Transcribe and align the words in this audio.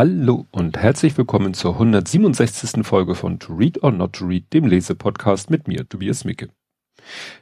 Hallo 0.00 0.46
und 0.50 0.78
herzlich 0.78 1.18
willkommen 1.18 1.52
zur 1.52 1.74
167. 1.74 2.86
Folge 2.86 3.14
von 3.14 3.38
To 3.38 3.52
Read 3.52 3.82
or 3.82 3.92
Not 3.92 4.14
to 4.14 4.24
Read, 4.24 4.50
dem 4.54 4.64
Lesepodcast 4.64 5.50
mit 5.50 5.68
mir, 5.68 5.86
Tobias 5.86 6.24
Micke. 6.24 6.48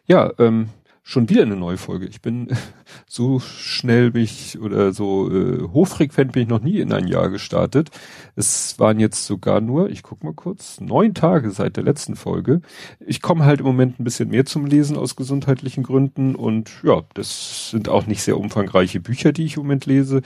Ja, 0.06 0.32
ähm, 0.40 0.70
schon 1.04 1.28
wieder 1.28 1.42
eine 1.42 1.54
neue 1.54 1.76
Folge. 1.76 2.06
Ich 2.06 2.20
bin 2.20 2.48
so 3.06 3.38
schnell 3.38 4.10
mich 4.10 4.58
oder 4.58 4.92
so 4.92 5.30
äh, 5.30 5.68
hochfrequent 5.68 6.32
bin 6.32 6.42
ich 6.42 6.48
noch 6.48 6.60
nie 6.60 6.80
in 6.80 6.92
ein 6.92 7.06
Jahr 7.06 7.30
gestartet. 7.30 7.90
Es 8.34 8.76
waren 8.80 8.98
jetzt 8.98 9.24
sogar 9.24 9.60
nur, 9.60 9.88
ich 9.88 10.02
guck 10.02 10.24
mal 10.24 10.34
kurz, 10.34 10.80
neun 10.80 11.14
Tage 11.14 11.52
seit 11.52 11.76
der 11.76 11.84
letzten 11.84 12.16
Folge. 12.16 12.60
Ich 12.98 13.22
komme 13.22 13.44
halt 13.44 13.60
im 13.60 13.66
Moment 13.66 14.00
ein 14.00 14.04
bisschen 14.04 14.30
mehr 14.30 14.46
zum 14.46 14.66
Lesen 14.66 14.96
aus 14.96 15.14
gesundheitlichen 15.14 15.84
Gründen 15.84 16.34
und 16.34 16.72
ja, 16.82 17.02
das 17.14 17.70
sind 17.70 17.88
auch 17.88 18.08
nicht 18.08 18.22
sehr 18.22 18.36
umfangreiche 18.36 18.98
Bücher, 18.98 19.30
die 19.30 19.44
ich 19.44 19.56
im 19.56 19.62
Moment 19.62 19.86
lese 19.86 20.22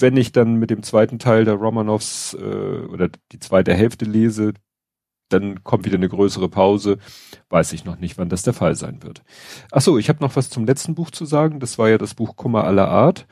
wenn 0.00 0.16
ich 0.16 0.32
dann 0.32 0.56
mit 0.56 0.70
dem 0.70 0.82
zweiten 0.82 1.18
Teil 1.18 1.44
der 1.44 1.54
Romanovs 1.54 2.34
äh, 2.34 2.86
oder 2.86 3.08
die 3.32 3.38
zweite 3.38 3.74
Hälfte 3.74 4.04
lese, 4.04 4.54
dann 5.28 5.64
kommt 5.64 5.84
wieder 5.84 5.96
eine 5.96 6.08
größere 6.08 6.48
Pause. 6.48 6.98
Weiß 7.48 7.72
ich 7.72 7.84
noch 7.84 7.98
nicht, 7.98 8.18
wann 8.18 8.28
das 8.28 8.42
der 8.42 8.54
Fall 8.54 8.76
sein 8.76 9.02
wird. 9.02 9.22
Ach 9.70 9.80
so, 9.80 9.98
ich 9.98 10.08
habe 10.08 10.22
noch 10.22 10.36
was 10.36 10.50
zum 10.50 10.66
letzten 10.66 10.94
Buch 10.94 11.10
zu 11.10 11.24
sagen. 11.24 11.60
Das 11.60 11.78
war 11.78 11.88
ja 11.88 11.98
das 11.98 12.14
Buch 12.14 12.36
Kummer 12.36 12.64
aller 12.64 12.88
Art. 12.88 13.26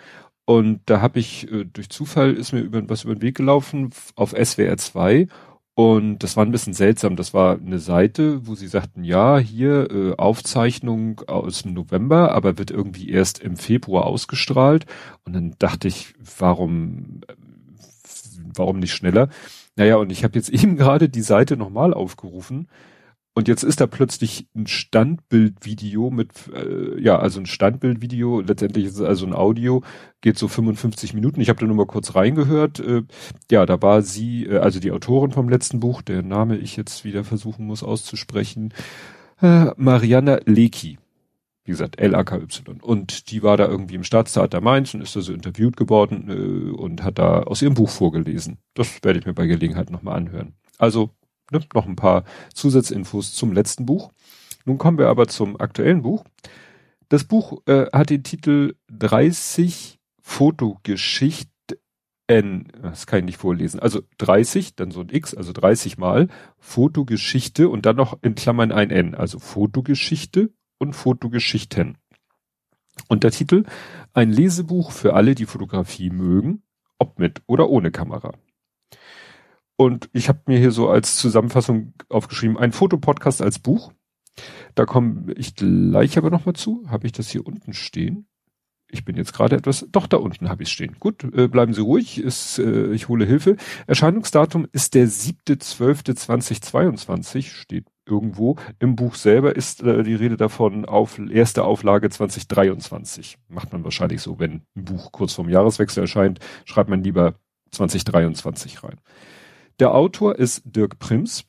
Und 0.45 0.81
da 0.87 1.01
habe 1.01 1.19
ich, 1.21 1.51
äh, 1.53 1.65
durch 1.65 1.89
Zufall 1.91 2.35
ist 2.35 2.53
mir 2.53 2.61
über, 2.61 2.89
was 2.89 3.05
über 3.05 3.15
den 3.15 3.23
Weg 3.23 3.37
gelaufen 3.37 3.91
auf 4.17 4.31
SWR 4.33 4.77
2 4.77 5.29
und 5.75 6.19
das 6.19 6.37
war 6.37 6.45
ein 6.45 6.53
bisschen 6.53 6.75
seltsam. 6.75 7.17
Das 7.17 7.33
war 7.33 7.57
eine 7.57 7.79
Seite, 7.79 8.47
wo 8.47 8.55
sie 8.55 8.69
sagten, 8.69 9.05
ja, 9.05 9.39
hier 9.39 9.91
äh, 9.91 10.15
Aufzeichnung 10.17 11.23
aus 11.27 11.63
dem 11.63 11.73
November, 11.73 12.33
aber 12.33 12.59
wird 12.59 12.71
irgendwie 12.71 13.09
erst 13.09 13.39
im 13.39 13.57
Februar 13.57 14.07
ausgestrahlt. 14.07 14.85
Und 15.25 15.33
dann 15.35 15.55
dachte 15.59 15.89
ich, 15.89 16.15
warum, 16.39 17.23
warum 18.55 18.81
nicht 18.81 18.93
schneller? 18.93 19.31
Naja, 19.77 19.97
und 19.97 20.13
ich 20.13 20.25
habe 20.25 20.35
jetzt 20.35 20.49
eben 20.51 20.77
gerade 20.77 21.09
die 21.09 21.23
Seite 21.23 21.57
nochmal 21.57 21.95
aufgerufen 21.95 22.69
und 23.35 23.49
jetzt 23.49 23.63
ist 23.63 23.81
da 23.81 23.87
plötzlich 23.87 24.47
ein 24.55 24.67
Standbildvideo 24.67 26.11
mit, 26.11 26.33
äh, 26.55 27.01
ja, 27.01 27.19
also 27.19 27.41
ein 27.41 27.47
Standbildvideo, 27.47 28.41
letztendlich 28.41 28.85
ist 28.85 28.97
es 28.97 29.01
also 29.01 29.25
ein 29.25 29.33
Audio, 29.33 29.83
geht 30.21 30.37
so 30.37 30.49
55 30.49 31.15
Minuten. 31.15 31.41
Ich 31.41 31.49
habe 31.49 31.59
da 31.59 31.67
nur 31.67 31.77
mal 31.77 31.87
kurz 31.87 32.15
reingehört. 32.15 32.81
Äh, 32.81 33.03
ja, 33.51 33.65
da 33.65 33.81
war 33.81 34.03
sie, 34.03 34.45
äh, 34.45 34.59
also 34.59 34.81
die 34.81 34.93
Autorin 34.93 35.31
vom 35.31 35.49
letzten 35.49 35.81
Buch, 35.81 36.03
der 36.03 36.23
Name 36.23 36.59
ich 36.59 36.77
jetzt 36.77 37.05
wieder 37.05 37.25
versuchen 37.25 37.67
muss 37.67 37.83
auszusprechen, 37.83 38.75
äh, 39.41 39.71
Mariana 39.77 40.41
Leki. 40.45 40.99
Wie 41.65 41.71
gesagt, 41.71 41.99
L-A-K-Y. 42.01 42.81
Und 42.83 43.31
die 43.31 43.43
war 43.43 43.57
da 43.57 43.67
irgendwie 43.67 43.95
im 43.95 44.05
Staatstheater 44.05 44.61
Mainz 44.61 44.93
und 44.93 45.01
ist 45.01 45.17
da 45.17 45.23
so 45.23 45.33
interviewt 45.33 45.79
geworden 45.79 46.29
äh, 46.29 46.71
und 46.73 47.03
hat 47.03 47.19
da 47.19 47.45
aus 47.45 47.63
ihrem 47.63 47.75
Buch 47.75 47.89
vorgelesen. 47.89 48.59
Das 48.75 49.03
werde 49.03 49.21
ich 49.21 49.27
mir 49.27 49.33
bei 49.33 49.47
Gelegenheit 49.47 49.91
nochmal 49.91 50.19
anhören. 50.19 50.55
Also 50.77 51.11
ne, 51.53 51.61
noch 51.75 51.87
ein 51.87 51.97
paar 51.97 52.25
Zusatzinfos 52.55 53.35
zum 53.35 53.53
letzten 53.53 53.87
Buch. 53.87 54.11
Nun 54.65 54.79
kommen 54.79 54.99
wir 54.99 55.09
aber 55.09 55.29
zum 55.29 55.61
aktuellen 55.61 56.03
Buch. 56.03 56.25
Das 57.09 57.25
Buch 57.25 57.63
äh, 57.67 57.87
hat 57.93 58.11
den 58.11 58.23
Titel 58.23 58.75
30 58.91 59.99
Fotogeschichten. 60.21 61.51
Das 62.81 63.07
kann 63.07 63.19
ich 63.19 63.25
nicht 63.27 63.37
vorlesen. 63.37 63.81
Also 63.81 64.01
30, 64.19 64.77
dann 64.77 64.91
so 64.91 65.01
ein 65.01 65.11
X, 65.11 65.35
also 65.35 65.53
30 65.53 65.99
mal 65.99 66.29
Fotogeschichte 66.59 67.69
und 67.69 67.85
dann 67.85 67.97
noch 67.97 68.19
in 68.23 68.35
Klammern 68.35 68.73
ein 68.73 68.91
N. 68.91 69.15
Also 69.15 69.39
Fotogeschichte 69.39 70.51
und 70.79 70.95
Fotogeschichten. 70.95 71.99
Und 73.09 73.25
der 73.25 73.31
Titel 73.31 73.65
Ein 74.15 74.31
Lesebuch 74.31 74.93
für 74.93 75.15
alle, 75.15 75.35
die 75.35 75.47
Fotografie 75.47 76.11
mögen, 76.11 76.63
ob 76.99 77.19
mit 77.19 77.43
oder 77.47 77.69
ohne 77.69 77.91
Kamera. 77.91 78.33
Und 79.83 80.09
ich 80.13 80.29
habe 80.29 80.43
mir 80.47 80.61
hier 80.61 80.71
so 80.71 80.89
als 80.89 81.17
Zusammenfassung 81.17 81.95
aufgeschrieben, 82.09 82.57
ein 82.57 82.71
Fotopodcast 82.71 83.43
als 83.43 83.59
Buch. 83.59 83.93
Da 84.77 84.85
komme 84.85 85.33
ich 85.35 85.57
gleich 85.57 86.17
aber 86.17 86.31
nochmal 86.31 86.55
zu. 86.55 86.85
Habe 86.87 87.07
ich 87.07 87.13
das 87.13 87.31
hier 87.31 87.45
unten 87.45 87.73
stehen? 87.73 88.29
Ich 88.93 89.05
bin 89.05 89.17
jetzt 89.17 89.33
gerade 89.33 89.57
etwas, 89.57 89.89
doch 89.91 90.07
da 90.07 90.19
unten 90.19 90.49
habe 90.49 90.63
ich 90.63 90.69
es 90.69 90.73
stehen. 90.73 90.95
Gut, 91.01 91.25
äh, 91.35 91.49
bleiben 91.49 91.75
Sie 91.75 91.81
ruhig, 91.81 92.21
ist, 92.21 92.61
äh, 92.61 92.93
ich 92.93 93.09
hole 93.09 93.27
Hilfe. 93.27 93.57
Erscheinungsdatum 93.89 94.69
ist 94.71 94.95
der 94.95 95.09
7.12.2022, 95.09 97.51
steht 97.51 97.87
irgendwo. 98.07 98.55
Im 98.79 98.95
Buch 98.95 99.17
selber 99.17 99.57
ist 99.57 99.83
äh, 99.83 100.05
die 100.05 100.15
Rede 100.15 100.37
davon 100.37 100.85
auf 100.85 101.19
erste 101.19 101.65
Auflage 101.65 102.09
2023. 102.09 103.37
Macht 103.49 103.73
man 103.73 103.83
wahrscheinlich 103.83 104.23
so, 104.23 104.39
wenn 104.39 104.63
ein 104.77 104.85
Buch 104.85 105.11
kurz 105.11 105.33
vorm 105.33 105.49
Jahreswechsel 105.49 106.03
erscheint, 106.03 106.39
schreibt 106.67 106.89
man 106.89 107.03
lieber 107.03 107.35
2023 107.73 108.85
rein. 108.85 109.01
Der 109.79 109.95
Autor 109.95 110.37
ist 110.37 110.63
Dirk 110.65 110.99
Prims. 110.99 111.45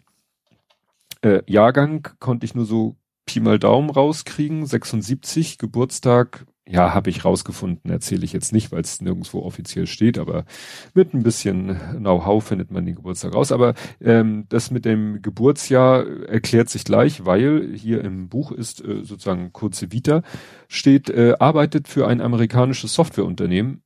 Äh, 1.21 1.41
Jahrgang 1.47 2.07
konnte 2.19 2.45
ich 2.45 2.55
nur 2.55 2.65
so 2.65 2.95
Pi 3.25 3.39
mal 3.39 3.59
Daumen 3.59 3.89
rauskriegen, 3.89 4.65
76, 4.65 5.57
Geburtstag, 5.57 6.45
ja, 6.67 6.93
habe 6.93 7.09
ich 7.09 7.25
rausgefunden, 7.25 7.91
erzähle 7.91 8.23
ich 8.23 8.31
jetzt 8.31 8.53
nicht, 8.53 8.71
weil 8.71 8.81
es 8.81 9.01
nirgendwo 9.01 9.41
offiziell 9.41 9.85
steht, 9.85 10.17
aber 10.17 10.45
mit 10.93 11.13
ein 11.13 11.23
bisschen 11.23 11.77
Know-how 11.97 12.43
findet 12.43 12.71
man 12.71 12.85
den 12.85 12.95
Geburtstag 12.95 13.33
raus. 13.33 13.51
Aber 13.51 13.73
ähm, 13.99 14.45
das 14.49 14.71
mit 14.71 14.85
dem 14.85 15.21
Geburtsjahr 15.21 16.05
erklärt 16.27 16.69
sich 16.69 16.85
gleich, 16.85 17.25
weil 17.25 17.73
hier 17.75 18.03
im 18.03 18.29
Buch 18.29 18.51
ist 18.51 18.83
äh, 18.83 19.03
sozusagen 19.03 19.51
kurze 19.51 19.91
Vita, 19.91 20.21
steht, 20.69 21.09
äh, 21.09 21.35
arbeitet 21.39 21.87
für 21.89 22.07
ein 22.07 22.21
amerikanisches 22.21 22.93
Softwareunternehmen, 22.93 23.83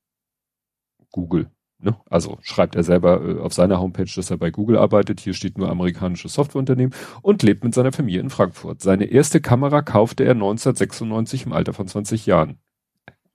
Google. 1.10 1.50
Ne? 1.80 1.96
Also 2.10 2.38
schreibt 2.42 2.74
er 2.74 2.82
selber 2.82 3.24
äh, 3.24 3.40
auf 3.40 3.54
seiner 3.54 3.80
Homepage, 3.80 4.10
dass 4.14 4.30
er 4.30 4.36
bei 4.36 4.50
Google 4.50 4.78
arbeitet. 4.78 5.20
Hier 5.20 5.34
steht 5.34 5.58
nur 5.58 5.70
amerikanisches 5.70 6.34
Softwareunternehmen 6.34 6.94
und 7.22 7.42
lebt 7.42 7.62
mit 7.62 7.74
seiner 7.74 7.92
Familie 7.92 8.20
in 8.20 8.30
Frankfurt. 8.30 8.82
Seine 8.82 9.04
erste 9.04 9.40
Kamera 9.40 9.82
kaufte 9.82 10.24
er 10.24 10.32
1996 10.32 11.46
im 11.46 11.52
Alter 11.52 11.72
von 11.72 11.86
20 11.86 12.26
Jahren. 12.26 12.58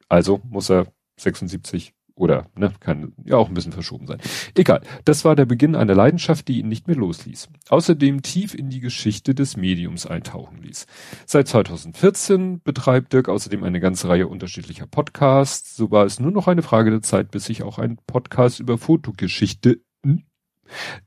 Also 0.10 0.42
muss 0.50 0.70
er 0.70 0.88
76 1.18 1.94
oder 2.16 2.48
ne, 2.56 2.72
kann 2.80 3.14
ja 3.26 3.38
auch 3.38 3.48
ein 3.48 3.54
bisschen 3.54 3.72
verschoben 3.72 4.08
sein. 4.08 4.20
Egal, 4.56 4.82
das 5.06 5.26
war 5.26 5.36
der 5.36 5.46
Beginn 5.46 5.76
einer 5.76 5.96
Leidenschaft, 5.96 6.48
die 6.48 6.60
ihn 6.60 6.68
nicht 6.68 6.88
mehr 6.88 6.96
losließ. 6.96 7.50
Außerdem 7.70 8.22
tief 8.22 8.54
in 8.54 8.70
die 8.70 8.80
Geschichte 8.80 9.34
des 9.34 9.58
Mediums 9.58 10.06
eintauchen 10.06 10.62
ließ. 10.62 10.86
Seit 11.26 11.48
2014 11.48 12.62
betreibt 12.62 13.14
Dirk 13.14 13.30
außerdem 13.30 13.64
eine 13.64 13.80
ganze 13.80 14.10
Reihe 14.10 14.28
unterschiedlicher 14.28 14.88
Podcasts. 14.88 15.76
So 15.76 15.92
war 15.92 16.06
es 16.06 16.20
nur 16.20 16.32
noch 16.32 16.48
eine 16.48 16.62
Frage 16.62 16.92
der 16.92 17.02
Zeit, 17.02 17.32
bis 17.32 17.46
sich 17.46 17.64
auch 17.64 17.80
ein 17.80 17.98
Podcast 18.06 18.60
über 18.60 18.78
Fotogeschichte 18.78 19.82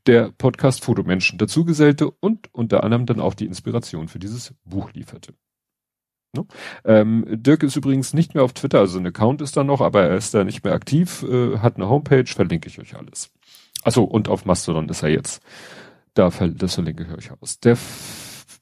der 0.06 0.32
Podcast 0.32 0.84
Fotomenschen 0.84 1.38
dazugesellte 1.38 2.10
und 2.10 2.52
unter 2.54 2.84
anderem 2.84 3.06
dann 3.06 3.20
auch 3.20 3.34
die 3.34 3.46
Inspiration 3.46 4.08
für 4.08 4.18
dieses 4.18 4.54
Buch 4.64 4.92
lieferte. 4.92 5.34
Ne? 6.34 6.46
Ähm, 6.84 7.24
Dirk 7.28 7.62
ist 7.62 7.76
übrigens 7.76 8.14
nicht 8.14 8.34
mehr 8.34 8.44
auf 8.44 8.52
Twitter, 8.52 8.80
also 8.80 8.98
ein 8.98 9.06
Account 9.06 9.42
ist 9.42 9.56
da 9.56 9.64
noch, 9.64 9.80
aber 9.80 10.04
er 10.04 10.16
ist 10.16 10.34
da 10.34 10.44
nicht 10.44 10.64
mehr 10.64 10.74
aktiv, 10.74 11.24
äh, 11.28 11.58
hat 11.58 11.76
eine 11.76 11.88
Homepage, 11.88 12.26
verlinke 12.26 12.68
ich 12.68 12.78
euch 12.78 12.96
alles. 12.96 13.30
Achso, 13.82 14.02
und 14.02 14.28
auf 14.28 14.44
Mastodon 14.44 14.88
ist 14.88 15.02
er 15.02 15.10
jetzt. 15.10 15.42
Da, 16.14 16.30
das 16.30 16.74
verlinke 16.74 17.04
ich 17.04 17.12
euch 17.12 17.30
aus. 17.40 17.60
Der, 17.60 17.76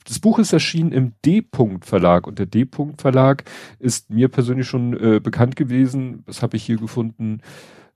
das 0.06 0.18
Buch 0.18 0.38
ist 0.38 0.52
erschienen 0.52 0.92
im 0.92 1.12
D-Punkt 1.24 1.86
Verlag 1.86 2.26
und 2.26 2.38
der 2.38 2.46
D-Punkt 2.46 3.00
Verlag 3.00 3.44
ist 3.78 4.10
mir 4.10 4.28
persönlich 4.28 4.66
schon 4.66 4.92
äh, 4.92 5.20
bekannt 5.20 5.56
gewesen. 5.56 6.24
Das 6.26 6.42
habe 6.42 6.56
ich 6.56 6.64
hier 6.64 6.76
gefunden 6.76 7.40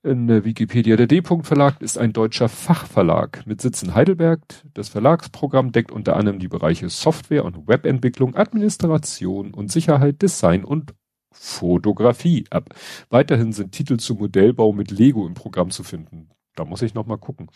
in 0.03 0.27
der 0.27 0.45
Wikipedia. 0.45 0.95
Der 0.95 1.07
D-Punkt 1.07 1.45
Verlag 1.45 1.81
ist 1.81 1.97
ein 1.97 2.13
deutscher 2.13 2.49
Fachverlag 2.49 3.45
mit 3.45 3.61
Sitz 3.61 3.83
in 3.83 3.95
Heidelberg. 3.95 4.41
Das 4.73 4.89
Verlagsprogramm 4.89 5.71
deckt 5.71 5.91
unter 5.91 6.15
anderem 6.15 6.39
die 6.39 6.47
Bereiche 6.47 6.89
Software 6.89 7.45
und 7.45 7.67
Webentwicklung, 7.67 8.35
Administration 8.35 9.53
und 9.53 9.71
Sicherheit, 9.71 10.21
Design 10.21 10.63
und 10.63 10.93
Fotografie 11.31 12.45
ab. 12.49 12.69
Weiterhin 13.09 13.51
sind 13.51 13.71
Titel 13.71 13.97
zum 13.97 14.19
Modellbau 14.19 14.73
mit 14.73 14.91
Lego 14.91 15.27
im 15.27 15.33
Programm 15.33 15.69
zu 15.69 15.83
finden. 15.83 16.29
Da 16.55 16.65
muss 16.65 16.81
ich 16.81 16.93
noch 16.93 17.05
mal 17.05 17.17
gucken. 17.17 17.47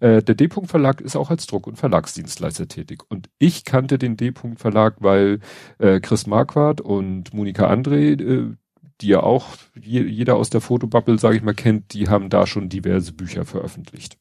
Äh, 0.00 0.22
der 0.22 0.34
D-Punkt 0.34 0.68
Verlag 0.68 1.00
ist 1.00 1.14
auch 1.14 1.30
als 1.30 1.46
Druck- 1.46 1.68
und 1.68 1.76
Verlagsdienstleister 1.76 2.66
tätig. 2.66 3.02
Und 3.08 3.28
ich 3.38 3.64
kannte 3.64 3.98
den 3.98 4.16
D-Punkt 4.16 4.58
Verlag, 4.58 4.96
weil 4.98 5.38
äh, 5.78 6.00
Chris 6.00 6.26
Marquardt 6.26 6.80
und 6.80 7.32
Monika 7.32 7.70
André, 7.70 8.20
äh, 8.20 8.56
die 9.00 9.08
ja 9.08 9.22
auch 9.22 9.46
je, 9.80 10.02
jeder 10.02 10.36
aus 10.36 10.50
der 10.50 10.60
Fotobubble, 10.60 11.18
sage 11.18 11.36
ich 11.36 11.42
mal, 11.42 11.54
kennt, 11.54 11.92
die 11.94 12.08
haben 12.08 12.30
da 12.30 12.46
schon 12.46 12.68
diverse 12.68 13.12
Bücher 13.12 13.44
veröffentlicht. 13.44 14.18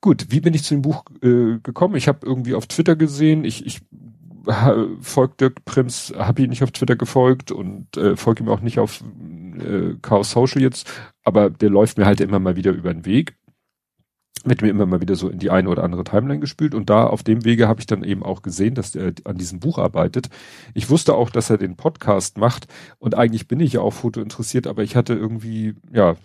Gut, 0.00 0.26
wie 0.30 0.40
bin 0.40 0.54
ich 0.54 0.64
zu 0.64 0.74
dem 0.74 0.82
Buch 0.82 1.04
äh, 1.22 1.58
gekommen? 1.62 1.96
Ich 1.96 2.08
habe 2.08 2.26
irgendwie 2.26 2.54
auf 2.54 2.66
Twitter 2.66 2.96
gesehen, 2.96 3.44
ich, 3.44 3.66
ich 3.66 3.82
folgt 5.00 5.40
Dirk 5.40 5.64
Prims, 5.64 6.12
habe 6.16 6.42
ihn 6.42 6.50
nicht 6.50 6.62
auf 6.62 6.70
Twitter 6.70 6.96
gefolgt 6.96 7.52
und 7.52 7.96
äh, 7.96 8.16
folge 8.16 8.42
ihm 8.42 8.48
auch 8.48 8.60
nicht 8.60 8.78
auf 8.78 9.04
äh, 9.58 9.94
Chaos 10.00 10.30
Social 10.30 10.62
jetzt, 10.62 10.90
aber 11.24 11.50
der 11.50 11.70
läuft 11.70 11.98
mir 11.98 12.06
halt 12.06 12.20
immer 12.20 12.38
mal 12.38 12.56
wieder 12.56 12.72
über 12.72 12.92
den 12.92 13.04
Weg 13.04 13.36
mit 14.46 14.62
mir 14.62 14.68
immer 14.68 14.86
mal 14.86 15.00
wieder 15.00 15.16
so 15.16 15.28
in 15.28 15.38
die 15.38 15.50
eine 15.50 15.68
oder 15.68 15.84
andere 15.84 16.04
Timeline 16.04 16.40
gespült 16.40 16.74
und 16.74 16.90
da 16.90 17.06
auf 17.06 17.22
dem 17.22 17.44
Wege 17.44 17.68
habe 17.68 17.80
ich 17.80 17.86
dann 17.86 18.04
eben 18.04 18.22
auch 18.22 18.42
gesehen, 18.42 18.74
dass 18.74 18.94
er 18.94 19.12
an 19.24 19.36
diesem 19.36 19.60
Buch 19.60 19.78
arbeitet. 19.78 20.28
Ich 20.74 20.90
wusste 20.90 21.14
auch, 21.14 21.30
dass 21.30 21.50
er 21.50 21.58
den 21.58 21.76
Podcast 21.76 22.38
macht 22.38 22.66
und 22.98 23.16
eigentlich 23.16 23.48
bin 23.48 23.60
ich 23.60 23.74
ja 23.74 23.80
auch 23.80 23.92
Foto 23.92 24.20
interessiert, 24.20 24.66
aber 24.66 24.82
ich 24.82 24.96
hatte 24.96 25.14
irgendwie, 25.14 25.74
ja, 25.92 26.16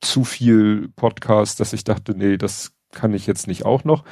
zu 0.00 0.24
viel 0.24 0.88
Podcast, 0.94 1.60
dass 1.60 1.72
ich 1.72 1.84
dachte, 1.84 2.14
nee, 2.16 2.36
das 2.36 2.72
kann 2.92 3.14
ich 3.14 3.26
jetzt 3.26 3.46
nicht 3.46 3.64
auch 3.64 3.84
noch. 3.84 4.04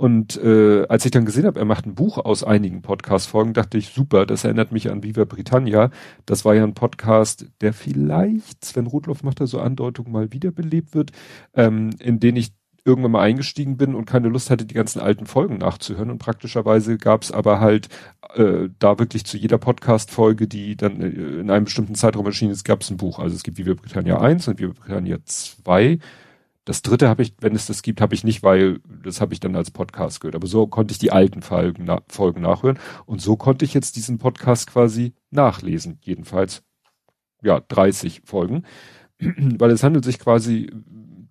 Und 0.00 0.42
äh, 0.42 0.86
als 0.86 1.04
ich 1.04 1.10
dann 1.10 1.26
gesehen 1.26 1.44
habe, 1.44 1.58
er 1.58 1.66
macht 1.66 1.84
ein 1.84 1.94
Buch 1.94 2.16
aus 2.16 2.42
einigen 2.42 2.80
Podcast-Folgen, 2.80 3.52
dachte 3.52 3.76
ich, 3.76 3.90
super, 3.90 4.24
das 4.24 4.44
erinnert 4.44 4.72
mich 4.72 4.90
an 4.90 5.02
Viva 5.02 5.26
Britannia. 5.26 5.90
Das 6.24 6.46
war 6.46 6.54
ja 6.54 6.64
ein 6.64 6.72
Podcast, 6.72 7.48
der 7.60 7.74
vielleicht, 7.74 8.64
Sven 8.64 8.86
Rudloff 8.86 9.22
macht 9.22 9.42
da 9.42 9.46
so 9.46 9.60
Andeutungen, 9.60 10.10
mal 10.10 10.32
wiederbelebt 10.32 10.94
wird, 10.94 11.10
ähm, 11.52 11.90
in 11.98 12.18
den 12.18 12.36
ich 12.36 12.52
irgendwann 12.90 13.12
mal 13.12 13.22
eingestiegen 13.22 13.76
bin 13.76 13.94
und 13.94 14.04
keine 14.04 14.28
Lust 14.28 14.50
hatte, 14.50 14.66
die 14.66 14.74
ganzen 14.74 15.00
alten 15.00 15.26
Folgen 15.26 15.58
nachzuhören. 15.58 16.10
Und 16.10 16.18
praktischerweise 16.18 16.98
gab 16.98 17.22
es 17.22 17.32
aber 17.32 17.60
halt 17.60 17.88
äh, 18.34 18.68
da 18.78 18.98
wirklich 18.98 19.24
zu 19.24 19.36
jeder 19.36 19.58
Podcast-Folge, 19.58 20.46
die 20.48 20.76
dann 20.76 21.00
äh, 21.00 21.40
in 21.40 21.50
einem 21.50 21.64
bestimmten 21.64 21.94
Zeitraum 21.94 22.26
erschienen 22.26 22.52
ist, 22.52 22.64
gab 22.64 22.82
es 22.82 22.90
ein 22.90 22.96
Buch. 22.96 23.18
Also 23.18 23.36
es 23.36 23.42
gibt 23.42 23.58
Viva 23.58 23.74
Britannia 23.74 24.20
1 24.20 24.48
und 24.48 24.58
Viva 24.58 24.72
Britannia 24.72 25.18
2. 25.24 25.98
Das 26.64 26.82
dritte 26.82 27.08
habe 27.08 27.22
ich, 27.22 27.34
wenn 27.40 27.54
es 27.54 27.66
das 27.66 27.82
gibt, 27.82 28.00
habe 28.00 28.14
ich 28.14 28.22
nicht, 28.22 28.42
weil 28.42 28.80
das 29.02 29.20
habe 29.20 29.32
ich 29.32 29.40
dann 29.40 29.56
als 29.56 29.70
Podcast 29.70 30.20
gehört. 30.20 30.34
Aber 30.34 30.46
so 30.46 30.66
konnte 30.66 30.92
ich 30.92 30.98
die 30.98 31.12
alten 31.12 31.42
Folgen, 31.42 31.84
na, 31.86 32.02
Folgen 32.08 32.42
nachhören. 32.42 32.78
Und 33.06 33.22
so 33.22 33.36
konnte 33.36 33.64
ich 33.64 33.74
jetzt 33.74 33.96
diesen 33.96 34.18
Podcast 34.18 34.70
quasi 34.70 35.14
nachlesen. 35.30 35.98
Jedenfalls, 36.02 36.62
ja, 37.42 37.60
30 37.60 38.22
Folgen. 38.24 38.64
weil 39.58 39.70
es 39.70 39.82
handelt 39.82 40.04
sich 40.04 40.18
quasi 40.18 40.70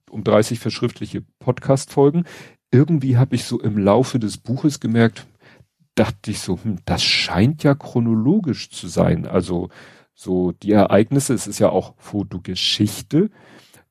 um 0.10 0.24
30 0.24 0.60
verschriftliche 0.60 1.22
Podcast-Folgen. 1.40 2.26
Irgendwie 2.72 3.18
habe 3.18 3.36
ich 3.36 3.46
so 3.46 3.60
im 3.60 3.78
Laufe 3.78 4.20
des 4.20 4.38
Buches 4.38 4.80
gemerkt, 4.80 5.26
dachte 5.96 6.32
ich 6.32 6.40
so, 6.40 6.60
hm, 6.64 6.78
das 6.86 7.04
scheint 7.04 7.64
ja 7.64 7.76
chronologisch 7.76 8.70
zu 8.70 8.88
sein. 8.88 9.26
Also 9.26 9.70
so 10.14 10.52
die 10.52 10.72
Ereignisse, 10.72 11.34
es 11.34 11.48
ist 11.48 11.60
ja 11.60 11.70
auch 11.70 11.94
Fotogeschichte, 11.98 13.30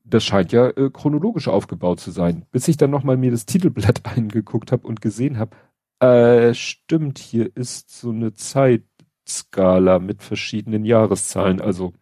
das 0.04 0.24
scheint 0.24 0.52
ja 0.52 0.68
äh, 0.68 0.90
chronologisch 0.90 1.48
aufgebaut 1.48 2.00
zu 2.00 2.10
sein. 2.10 2.46
Bis 2.50 2.68
ich 2.68 2.76
dann 2.76 2.90
nochmal 2.90 3.16
mir 3.16 3.30
das 3.30 3.46
Titelblatt 3.46 4.02
eingeguckt 4.16 4.72
habe 4.72 4.86
und 4.86 5.00
gesehen 5.00 5.38
habe, 5.38 5.56
äh, 6.00 6.54
stimmt, 6.54 7.18
hier 7.18 7.54
ist 7.56 7.90
so 7.90 8.10
eine 8.10 8.32
Zeitskala 8.34 9.98
mit 9.98 10.22
verschiedenen 10.22 10.84
Jahreszahlen. 10.84 11.60
Also 11.60 11.92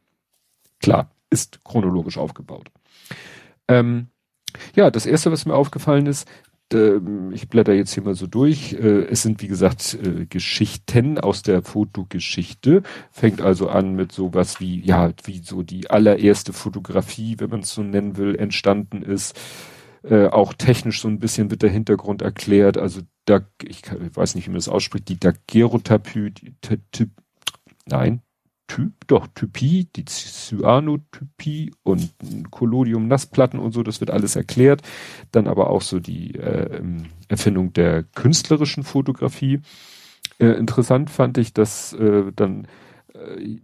klar, 0.81 1.11
ist 1.31 1.65
chronologisch 1.65 2.19
aufgebaut. 2.19 2.71
Ähm, 3.69 4.09
ja, 4.75 4.91
das 4.91 5.07
erste, 5.07 5.31
was 5.33 5.47
mir 5.47 5.55
aufgefallen 5.55 6.07
ist, 6.07 6.29
ich 6.73 7.49
blätter 7.49 7.75
jetzt 7.75 7.95
hier 7.95 8.03
mal 8.03 8.17
so 8.17 8.27
durch. 8.27 8.73
Äh, 8.73 9.05
es 9.05 9.23
sind, 9.23 9.41
wie 9.41 9.47
gesagt, 9.47 9.97
äh, 10.03 10.27
Geschichten 10.27 11.19
aus 11.19 11.43
der 11.43 11.63
Fotogeschichte. 11.63 12.83
Fängt 13.13 13.41
also 13.41 13.69
an 13.69 13.95
mit 13.95 14.11
sowas 14.11 14.59
wie, 14.59 14.85
ja, 14.85 15.13
wie 15.25 15.39
so 15.39 15.63
die 15.63 15.91
allererste 15.91 16.53
Fotografie, 16.53 17.37
wenn 17.39 17.51
man 17.51 17.61
es 17.61 17.73
so 17.73 17.85
nennen 17.85 18.17
will, 18.17 18.35
entstanden 18.35 19.03
ist. 19.03 19.39
Äh, 20.03 20.27
auch 20.27 20.55
technisch 20.55 21.01
so 21.01 21.09
ein 21.09 21.21
bisschen 21.21 21.53
wird 21.53 21.63
der 21.63 21.71
Hintergrund 21.71 22.23
erklärt. 22.23 22.79
Also 22.79 23.03
da, 23.27 23.43
ich, 23.63 23.83
ich 23.85 24.17
weiß 24.17 24.35
nicht, 24.35 24.47
wie 24.47 24.51
man 24.51 24.59
das 24.59 24.69
ausspricht, 24.69 25.09
die 25.09 25.21
Daguerreotypie, 25.21 26.33
nein, 27.87 28.23
Typ, 28.69 28.93
doch, 29.07 29.29
Typie, 29.29 29.89
die 29.95 30.05
Cyanotypie 30.05 31.73
und 31.85 32.11
Collodium-Nassplatten 32.51 33.61
und 33.61 33.73
so, 33.73 33.83
das 33.83 34.01
wird 34.01 34.11
alles 34.11 34.35
erklärt. 34.35 34.83
Dann 35.31 35.47
aber 35.47 35.71
auch 35.71 35.83
so 35.83 36.01
die 36.01 36.35
äh, 36.35 36.83
Erfindung 37.29 37.73
der 37.73 38.03
künstlerischen 38.03 38.83
Fotografie. 38.83 39.61
Äh, 40.39 40.49
interessant 40.49 41.11
fand 41.11 41.39
ich, 41.39 41.55
dass 41.55 41.93
äh, 41.93 42.33
dann 42.35 42.67
äh, 43.15 43.59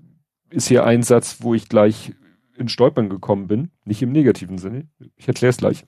ist 0.51 0.69
hier 0.69 0.85
ein 0.85 1.03
Satz, 1.03 1.39
wo 1.41 1.55
ich 1.55 1.69
gleich 1.69 2.13
in 2.57 2.69
Stolpern 2.69 3.09
gekommen 3.09 3.49
bin, 3.49 3.71
nicht 3.85 4.03
im 4.03 4.13
negativen 4.13 4.59
Sinne, 4.59 4.87
ich 5.17 5.27
erkläre 5.27 5.51
es 5.51 5.57
gleich. 5.57 5.85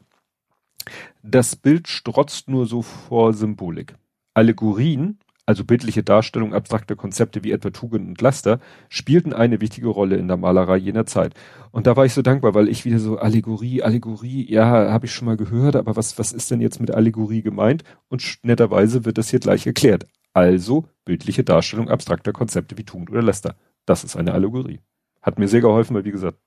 Das 1.22 1.56
Bild 1.56 1.88
strotzt 1.88 2.48
nur 2.48 2.66
so 2.66 2.82
vor 2.82 3.32
Symbolik. 3.32 3.94
Allegorien 4.34 5.18
also 5.46 5.64
bildliche 5.64 6.02
Darstellung 6.02 6.54
abstrakter 6.54 6.96
Konzepte 6.96 7.44
wie 7.44 7.52
etwa 7.52 7.70
Tugend 7.70 8.08
und 8.08 8.20
Laster, 8.20 8.60
spielten 8.88 9.32
eine 9.32 9.60
wichtige 9.60 9.88
Rolle 9.88 10.16
in 10.16 10.28
der 10.28 10.36
Malerei 10.36 10.76
jener 10.76 11.06
Zeit. 11.06 11.34
Und 11.70 11.86
da 11.86 11.96
war 11.96 12.06
ich 12.06 12.14
so 12.14 12.22
dankbar, 12.22 12.54
weil 12.54 12.68
ich 12.68 12.84
wieder 12.84 12.98
so 12.98 13.18
Allegorie, 13.18 13.82
Allegorie, 13.82 14.50
ja, 14.50 14.66
habe 14.66 15.06
ich 15.06 15.12
schon 15.12 15.26
mal 15.26 15.36
gehört, 15.36 15.76
aber 15.76 15.96
was, 15.96 16.18
was 16.18 16.32
ist 16.32 16.50
denn 16.50 16.60
jetzt 16.60 16.80
mit 16.80 16.90
Allegorie 16.92 17.42
gemeint? 17.42 17.84
Und 18.08 18.38
netterweise 18.42 19.04
wird 19.04 19.18
das 19.18 19.30
hier 19.30 19.40
gleich 19.40 19.66
erklärt. 19.66 20.06
Also 20.32 20.88
bildliche 21.04 21.44
Darstellung 21.44 21.88
abstrakter 21.88 22.32
Konzepte 22.32 22.78
wie 22.78 22.84
Tugend 22.84 23.10
oder 23.10 23.22
Laster. 23.22 23.56
Das 23.86 24.02
ist 24.02 24.16
eine 24.16 24.32
Allegorie. 24.32 24.80
Hat 25.20 25.38
mir 25.38 25.48
sehr 25.48 25.60
geholfen, 25.60 25.94
weil 25.94 26.04
wie 26.04 26.10
gesagt, 26.10 26.38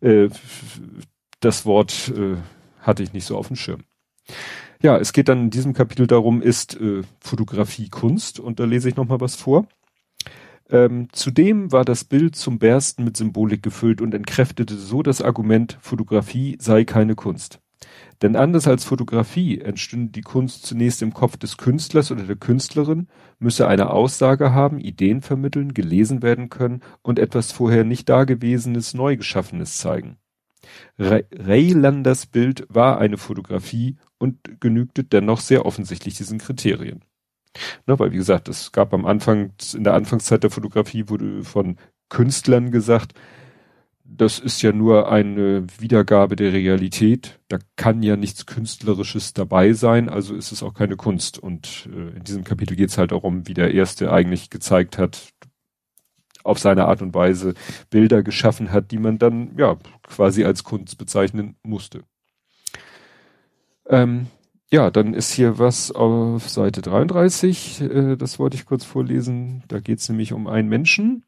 äh, 0.00 0.28
das 1.40 1.66
Wort 1.66 2.12
äh, 2.16 2.36
hatte 2.80 3.02
ich 3.02 3.12
nicht 3.12 3.26
so 3.26 3.36
auf 3.36 3.48
dem 3.48 3.56
Schirm. 3.56 3.82
Ja, 4.84 4.98
es 4.98 5.14
geht 5.14 5.30
dann 5.30 5.44
in 5.44 5.50
diesem 5.50 5.72
Kapitel 5.72 6.06
darum, 6.06 6.42
ist 6.42 6.78
äh, 6.78 7.00
Fotografie 7.18 7.88
Kunst 7.88 8.38
und 8.38 8.60
da 8.60 8.66
lese 8.66 8.90
ich 8.90 8.96
nochmal 8.96 9.18
was 9.18 9.34
vor. 9.34 9.66
Ähm, 10.68 11.08
zudem 11.10 11.72
war 11.72 11.86
das 11.86 12.04
Bild 12.04 12.36
zum 12.36 12.58
Bersten 12.58 13.02
mit 13.02 13.16
Symbolik 13.16 13.62
gefüllt 13.62 14.02
und 14.02 14.12
entkräftete 14.12 14.74
so 14.74 15.02
das 15.02 15.22
Argument, 15.22 15.78
Fotografie 15.80 16.58
sei 16.60 16.84
keine 16.84 17.14
Kunst. 17.14 17.60
Denn 18.20 18.36
anders 18.36 18.68
als 18.68 18.84
Fotografie 18.84 19.58
entstünde 19.58 20.12
die 20.12 20.20
Kunst 20.20 20.66
zunächst 20.66 21.00
im 21.00 21.14
Kopf 21.14 21.38
des 21.38 21.56
Künstlers 21.56 22.10
oder 22.10 22.24
der 22.24 22.36
Künstlerin, 22.36 23.08
müsse 23.38 23.66
eine 23.66 23.88
Aussage 23.88 24.52
haben, 24.52 24.78
Ideen 24.78 25.22
vermitteln, 25.22 25.72
gelesen 25.72 26.20
werden 26.20 26.50
können 26.50 26.82
und 27.00 27.18
etwas 27.18 27.52
vorher 27.52 27.84
nicht 27.84 28.10
Dagewesenes, 28.10 28.92
Neugeschaffenes 28.92 29.78
zeigen. 29.78 30.18
Raylanders 30.98 32.26
Bild 32.26 32.66
war 32.68 32.98
eine 32.98 33.16
Fotografie 33.16 33.96
und 34.24 34.60
genügte 34.60 35.04
dennoch 35.04 35.40
sehr 35.40 35.66
offensichtlich 35.66 36.14
diesen 36.16 36.38
Kriterien. 36.38 37.04
Ne, 37.86 37.98
weil 37.98 38.10
wie 38.10 38.16
gesagt, 38.16 38.48
es 38.48 38.72
gab 38.72 38.92
am 38.92 39.06
Anfang, 39.06 39.52
in 39.74 39.84
der 39.84 39.94
Anfangszeit 39.94 40.42
der 40.42 40.50
Fotografie 40.50 41.08
wurde 41.08 41.44
von 41.44 41.76
Künstlern 42.08 42.72
gesagt, 42.72 43.14
das 44.04 44.38
ist 44.38 44.62
ja 44.62 44.72
nur 44.72 45.10
eine 45.10 45.66
Wiedergabe 45.78 46.36
der 46.36 46.52
Realität. 46.52 47.40
Da 47.48 47.58
kann 47.76 48.02
ja 48.02 48.16
nichts 48.16 48.46
Künstlerisches 48.46 49.32
dabei 49.32 49.72
sein, 49.72 50.08
also 50.08 50.34
ist 50.34 50.52
es 50.52 50.62
auch 50.62 50.74
keine 50.74 50.96
Kunst. 50.96 51.38
Und 51.38 51.88
äh, 51.92 52.16
in 52.16 52.24
diesem 52.24 52.44
Kapitel 52.44 52.76
geht 52.76 52.90
es 52.90 52.98
halt 52.98 53.12
darum, 53.12 53.46
wie 53.48 53.54
der 53.54 53.72
Erste 53.72 54.12
eigentlich 54.12 54.50
gezeigt 54.50 54.98
hat, 54.98 55.28
auf 56.44 56.58
seine 56.58 56.86
Art 56.86 57.02
und 57.02 57.14
Weise 57.14 57.54
Bilder 57.90 58.22
geschaffen 58.22 58.70
hat, 58.72 58.90
die 58.90 58.98
man 58.98 59.18
dann 59.18 59.56
ja 59.56 59.78
quasi 60.02 60.44
als 60.44 60.64
Kunst 60.64 60.98
bezeichnen 60.98 61.56
musste. 61.62 62.02
Ähm, 63.88 64.26
ja, 64.70 64.90
dann 64.90 65.14
ist 65.14 65.32
hier 65.32 65.58
was 65.58 65.92
auf 65.92 66.48
Seite 66.48 66.82
33, 66.82 67.80
äh, 67.80 68.16
das 68.16 68.38
wollte 68.38 68.56
ich 68.56 68.66
kurz 68.66 68.84
vorlesen. 68.84 69.62
Da 69.68 69.80
geht 69.80 70.00
es 70.00 70.08
nämlich 70.08 70.32
um 70.32 70.46
einen 70.46 70.68
Menschen, 70.68 71.24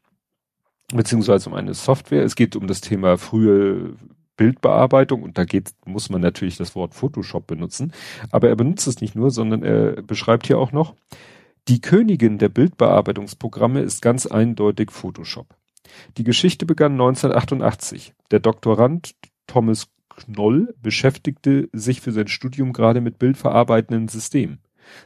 beziehungsweise 0.93 1.49
um 1.49 1.55
eine 1.55 1.75
Software. 1.75 2.25
Es 2.25 2.35
geht 2.35 2.57
um 2.57 2.67
das 2.67 2.81
Thema 2.81 3.19
frühe 3.19 3.95
Bildbearbeitung 4.37 5.23
und 5.23 5.39
da 5.39 5.45
geht, 5.45 5.71
muss 5.85 6.11
man 6.11 6.21
natürlich 6.21 6.57
das 6.57 6.75
Wort 6.75 6.95
Photoshop 6.95 7.47
benutzen. 7.47 7.93
Aber 8.31 8.49
er 8.49 8.57
benutzt 8.57 8.87
es 8.87 9.01
nicht 9.01 9.15
nur, 9.15 9.31
sondern 9.31 9.63
er 9.63 10.03
beschreibt 10.03 10.47
hier 10.47 10.59
auch 10.59 10.73
noch, 10.73 10.95
die 11.69 11.81
Königin 11.81 12.39
der 12.39 12.49
Bildbearbeitungsprogramme 12.49 13.81
ist 13.81 14.01
ganz 14.01 14.27
eindeutig 14.27 14.93
Photoshop. 14.93 15.57
Die 16.17 16.25
Geschichte 16.25 16.67
begann 16.67 16.93
1988. 16.93 18.15
Der 18.31 18.41
Doktorand 18.41 19.15
Thomas 19.47 19.89
Knoll 20.17 20.75
beschäftigte 20.83 21.69
sich 21.73 22.01
für 22.01 22.13
sein 22.13 22.29
Studium 22.29 22.73
gerade 22.73 23.01
mit 23.01 23.19
bildverarbeitenden 23.19 24.09
Systemen. 24.09 24.59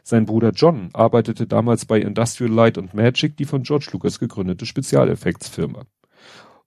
Sein 0.03 0.27
Bruder 0.27 0.51
John 0.51 0.91
arbeitete 0.93 1.47
damals 1.47 1.85
bei 1.85 2.01
Industrial 2.01 2.53
Light 2.53 2.79
and 2.79 2.95
Magic, 2.95 3.37
die 3.37 3.45
von 3.45 3.63
George 3.63 3.89
Lucas 3.93 4.19
gegründete 4.19 4.67
Spezialeffektsfirma. 4.67 5.85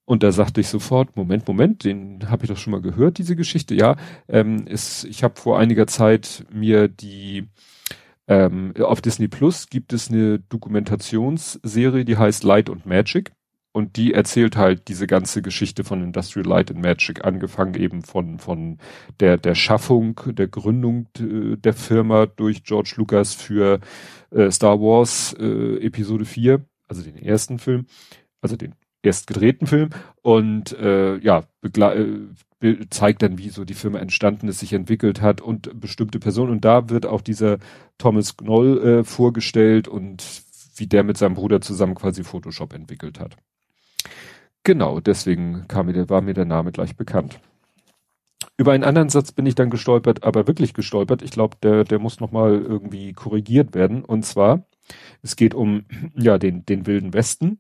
Und 0.06 0.24
da 0.24 0.32
sagte 0.32 0.62
ich 0.62 0.68
sofort, 0.68 1.16
Moment, 1.16 1.48
Moment, 1.48 1.86
den 1.86 2.30
habe 2.30 2.44
ich 2.44 2.50
doch 2.50 2.58
schon 2.58 2.72
mal 2.72 2.82
gehört, 2.82 3.18
diese 3.18 3.36
Geschichte. 3.36 3.74
Ja, 3.74 3.96
ähm, 4.28 4.68
ist, 4.68 5.06
ich 5.06 5.24
habe 5.24 5.40
vor 5.40 5.58
einiger 5.58 5.88
Zeit 5.88 6.46
mir 6.52 6.88
die 6.90 7.48
ähm, 8.28 8.74
auf 8.80 9.02
Disney 9.02 9.28
Plus 9.28 9.70
gibt 9.70 9.94
es 9.94 10.10
eine 10.10 10.40
Dokumentationsserie, 10.40 12.06
die 12.06 12.18
heißt 12.18 12.44
Light 12.44 12.70
und 12.70 12.86
Magic. 12.86 13.32
Und 13.74 13.98
die 13.98 14.14
erzählt 14.14 14.56
halt 14.56 14.88
diese 14.88 15.08
ganze 15.08 15.42
Geschichte 15.42 15.84
von 15.84 16.04
Industrial 16.04 16.48
Light 16.48 16.70
and 16.70 16.82
Magic, 16.82 17.26
angefangen 17.26 17.74
eben 17.74 18.04
von, 18.04 18.38
von 18.38 18.78
der, 19.20 19.38
der 19.38 19.56
Schaffung, 19.56 20.20
der 20.28 20.48
Gründung 20.48 21.08
der 21.18 21.74
Firma 21.74 22.28
durch 22.28 22.64
George 22.64 22.94
Lucas 22.98 23.34
für 23.34 23.80
äh, 24.30 24.52
Star 24.52 24.80
Wars 24.80 25.36
äh, 25.40 25.84
Episode 25.86 26.26
4, 26.26 26.64
also 26.88 27.02
den 27.02 27.18
ersten 27.18 27.58
Film, 27.58 27.88
also 28.42 28.56
den 28.56 28.76
erst 29.02 29.28
gedrehten 29.28 29.68
Film 29.68 29.90
und 30.22 30.72
äh, 30.80 31.18
ja, 31.18 31.44
äh, 31.62 32.76
zeigt 32.90 33.22
dann, 33.22 33.38
wie 33.38 33.50
so 33.50 33.66
die 33.66 33.74
Firma 33.74 34.00
entstanden 34.00 34.48
ist, 34.48 34.60
sich 34.60 34.74
entwickelt 34.74 35.22
hat 35.22 35.42
und 35.42 35.80
bestimmte 35.80 36.20
Personen. 36.20 36.52
Und 36.52 36.66
da 36.66 36.90
wird 36.90 37.06
auch 37.06 37.22
dieser 37.22 37.58
Thomas 37.98 38.38
Knoll 38.38 39.00
äh, 39.00 39.04
vorgestellt 39.04 39.88
und 39.88 40.24
wie 40.76 40.88
der 40.88 41.04
mit 41.04 41.18
seinem 41.18 41.36
Bruder 41.36 41.60
zusammen 41.60 41.96
quasi 41.96 42.24
Photoshop 42.24 42.74
entwickelt 42.74 43.20
hat. 43.20 43.36
Genau, 44.64 45.00
deswegen 45.02 45.68
kam 45.68 45.88
mir, 45.88 46.10
war 46.10 46.22
mir 46.22 46.34
der 46.34 46.46
Name 46.46 46.72
gleich 46.72 46.96
bekannt. 46.96 47.40
Über 48.58 48.72
einen 48.72 48.84
anderen 48.84 49.10
Satz 49.10 49.32
bin 49.32 49.46
ich 49.46 49.56
dann 49.56 49.70
gestolpert, 49.70 50.24
aber 50.24 50.48
wirklich 50.48 50.74
gestolpert. 50.74 51.22
Ich 51.22 51.32
glaube, 51.32 51.58
der, 51.62 51.84
der 51.84 52.00
muss 52.00 52.20
nochmal 52.20 52.62
irgendwie 52.62 53.14
korrigiert 53.14 53.74
werden. 53.74 54.06
Und 54.06 54.24
zwar, 54.26 54.66
es 55.22 55.36
geht 55.36 55.54
um, 55.54 55.86
ja, 56.16 56.38
den, 56.38 56.66
den 56.66 56.86
Wilden 56.86 57.14
Westen. 57.14 57.60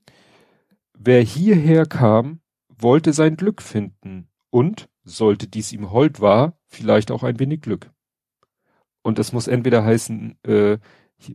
Wer 0.93 1.21
hierher 1.21 1.85
kam, 1.85 2.39
wollte 2.69 3.11
sein 3.11 3.35
Glück 3.35 3.61
finden 3.61 4.29
und, 4.49 4.87
sollte 5.03 5.47
dies 5.47 5.73
ihm 5.73 5.91
hold 5.91 6.21
war, 6.21 6.57
vielleicht 6.67 7.11
auch 7.11 7.23
ein 7.23 7.39
wenig 7.39 7.61
Glück. 7.61 7.91
Und 9.01 9.19
das 9.19 9.33
muss 9.33 9.47
entweder 9.47 9.83
heißen, 9.83 10.37
äh, 10.43 10.77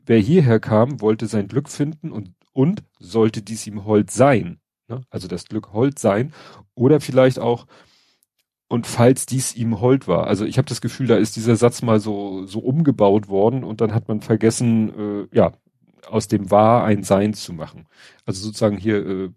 wer 0.06 0.18
hierher 0.18 0.60
kam, 0.60 1.02
wollte 1.02 1.26
sein 1.26 1.48
Glück 1.48 1.68
finden 1.68 2.10
und, 2.10 2.32
und 2.54 2.82
sollte 2.98 3.42
dies 3.42 3.66
ihm 3.66 3.84
hold 3.84 4.10
sein. 4.10 4.60
Ne? 4.88 5.02
Also 5.10 5.28
das 5.28 5.44
Glück 5.46 5.72
hold 5.72 5.98
sein. 5.98 6.32
Oder 6.74 7.00
vielleicht 7.00 7.38
auch, 7.38 7.66
und 8.68 8.86
falls 8.86 9.26
dies 9.26 9.54
ihm 9.54 9.80
hold 9.80 10.08
war. 10.08 10.26
Also 10.26 10.44
ich 10.44 10.58
habe 10.58 10.68
das 10.68 10.80
Gefühl, 10.80 11.06
da 11.06 11.16
ist 11.16 11.36
dieser 11.36 11.56
Satz 11.56 11.82
mal 11.82 12.00
so, 12.00 12.46
so 12.46 12.60
umgebaut 12.60 13.28
worden 13.28 13.64
und 13.64 13.80
dann 13.80 13.94
hat 13.94 14.08
man 14.08 14.20
vergessen, 14.20 15.26
äh, 15.32 15.36
ja, 15.36 15.52
aus 16.08 16.28
dem 16.28 16.50
War 16.50 16.84
ein 16.84 17.02
Sein 17.02 17.34
zu 17.34 17.52
machen. 17.52 17.86
Also 18.24 18.44
sozusagen 18.44 18.76
hier 18.78 19.06
äh, 19.06 19.30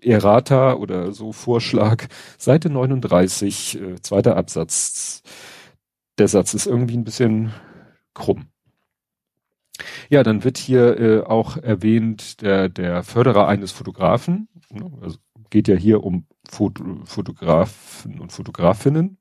Errata 0.00 0.74
oder 0.74 1.12
so 1.12 1.32
Vorschlag, 1.32 2.06
Seite 2.38 2.70
39, 2.70 3.80
äh, 3.80 4.00
zweiter 4.00 4.36
Absatz. 4.36 5.22
Der 6.18 6.28
Satz 6.28 6.54
ist 6.54 6.66
irgendwie 6.66 6.96
ein 6.96 7.04
bisschen 7.04 7.52
krumm. 8.14 8.46
Ja, 10.10 10.22
dann 10.22 10.44
wird 10.44 10.58
hier 10.58 10.98
äh, 11.00 11.20
auch 11.22 11.56
erwähnt 11.56 12.42
der, 12.42 12.68
der 12.68 13.02
Förderer 13.02 13.48
eines 13.48 13.72
Fotografen. 13.72 14.48
Ne, 14.72 14.90
also 15.00 15.18
geht 15.50 15.68
ja 15.68 15.76
hier 15.76 16.02
um 16.02 16.26
Foto, 16.48 16.82
Fotografen 17.04 18.20
und 18.20 18.32
Fotografinnen. 18.32 19.18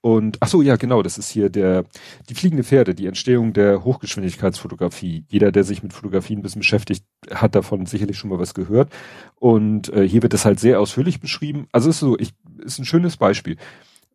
Und 0.00 0.38
ach 0.40 0.48
so, 0.48 0.62
ja, 0.62 0.76
genau, 0.76 1.02
das 1.02 1.18
ist 1.18 1.28
hier 1.28 1.50
der 1.50 1.84
die 2.30 2.34
fliegende 2.34 2.64
Pferde, 2.64 2.94
die 2.94 3.06
Entstehung 3.06 3.52
der 3.52 3.84
Hochgeschwindigkeitsfotografie. 3.84 5.24
Jeder, 5.28 5.52
der 5.52 5.64
sich 5.64 5.82
mit 5.82 5.92
Fotografie 5.92 6.36
ein 6.36 6.42
bisschen 6.42 6.60
beschäftigt, 6.60 7.04
hat 7.30 7.54
davon 7.54 7.84
sicherlich 7.84 8.16
schon 8.16 8.30
mal 8.30 8.38
was 8.38 8.54
gehört. 8.54 8.90
Und 9.34 9.92
äh, 9.92 10.08
hier 10.08 10.22
wird 10.22 10.32
es 10.32 10.46
halt 10.46 10.58
sehr 10.60 10.80
ausführlich 10.80 11.20
beschrieben. 11.20 11.66
Also 11.72 11.90
ist 11.90 11.98
so, 11.98 12.18
ich 12.18 12.32
ist 12.64 12.78
ein 12.78 12.86
schönes 12.86 13.18
Beispiel 13.18 13.56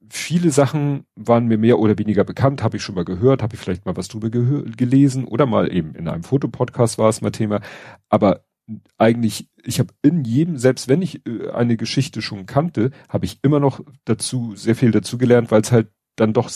viele 0.10 0.52
Sachen 0.52 1.06
waren 1.16 1.48
mir 1.48 1.58
mehr 1.58 1.80
oder 1.80 1.98
weniger 1.98 2.24
bekannt, 2.24 2.62
habe 2.62 2.78
ich 2.78 2.84
schon 2.84 2.94
mal 2.94 3.04
gehört, 3.04 3.42
habe 3.42 3.56
ich 3.56 3.60
vielleicht 3.60 3.86
mal 3.86 3.98
was 3.98 4.08
drüber 4.10 4.30
gelesen 4.30 5.26
oder 5.26 5.48
mal 5.48 5.74
eben 5.74 5.96
in 5.96 6.08
einem 6.08 6.24
Fotopodcast 6.24 7.00
war 7.00 7.10
es 7.10 7.22
mal 7.22 7.32
Thema. 7.32 7.62
Aber 8.10 8.44
eigentlich, 8.98 9.50
ich 9.64 9.80
habe 9.80 9.94
in 10.02 10.24
jedem, 10.24 10.58
selbst 10.58 10.88
wenn 10.88 11.02
ich 11.02 11.26
äh, 11.28 11.50
eine 11.50 11.78
Geschichte 11.78 12.22
schon 12.22 12.46
kannte, 12.46 12.92
habe 13.10 13.26
ich 13.26 13.40
immer 13.44 13.60
noch 13.60 13.82
dazu 14.06 14.56
sehr 14.56 14.76
viel 14.76 14.92
dazu 14.92 15.18
gelernt, 15.18 15.52
weil 15.52 15.62
es 15.62 15.72
halt 15.72 15.90
dann 16.16 16.34
doch 16.34 16.52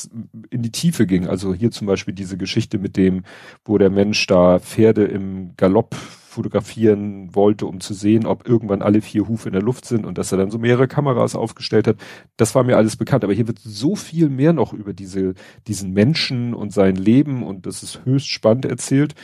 in 0.50 0.62
die 0.62 0.72
Tiefe 0.72 1.08
ging. 1.08 1.28
Also 1.28 1.54
hier 1.54 1.72
zum 1.72 1.88
Beispiel 1.88 2.14
diese 2.14 2.38
Geschichte 2.38 2.78
mit 2.78 2.96
dem, 2.96 3.24
wo 3.66 3.78
der 3.78 3.90
Mensch 3.90 4.26
da 4.28 4.60
Pferde 4.60 5.06
im 5.06 5.56
Galopp 5.58 5.96
fotografieren 5.96 7.34
wollte, 7.34 7.66
um 7.66 7.80
zu 7.80 7.96
sehen, 7.96 8.28
ob 8.28 8.48
irgendwann 8.48 8.84
alle 8.84 9.02
vier 9.02 9.28
Hufe 9.28 9.50
in 9.50 9.54
der 9.54 9.64
Luft 9.64 9.86
sind 9.86 10.06
und 10.06 10.20
dass 10.20 10.32
er 10.32 10.38
dann 10.38 10.52
so 10.52 10.60
mehrere 10.60 10.88
Kameras 10.88 11.36
aufgestellt 11.36 11.88
hat. 11.88 11.98
Das 12.38 12.54
war 12.54 12.64
mir 12.64 12.78
alles 12.78 12.96
bekannt. 12.96 13.24
Aber 13.24 13.34
hier 13.34 13.48
wird 13.48 13.58
so 13.60 13.96
viel 13.96 14.30
mehr 14.30 14.54
noch 14.54 14.74
über 14.74 14.94
diese, 14.94 15.34
diesen 15.66 15.94
Menschen 15.94 16.54
und 16.54 16.72
sein 16.72 16.96
Leben 16.96 17.42
und 17.42 17.66
das 17.66 17.82
ist 17.82 18.06
höchst 18.06 18.30
spannend 18.30 18.66
erzählt. 18.66 19.16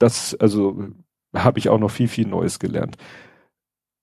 Das, 0.00 0.34
also, 0.34 0.88
habe 1.34 1.58
ich 1.58 1.68
auch 1.68 1.78
noch 1.78 1.90
viel, 1.90 2.08
viel 2.08 2.26
Neues 2.26 2.58
gelernt. 2.58 2.96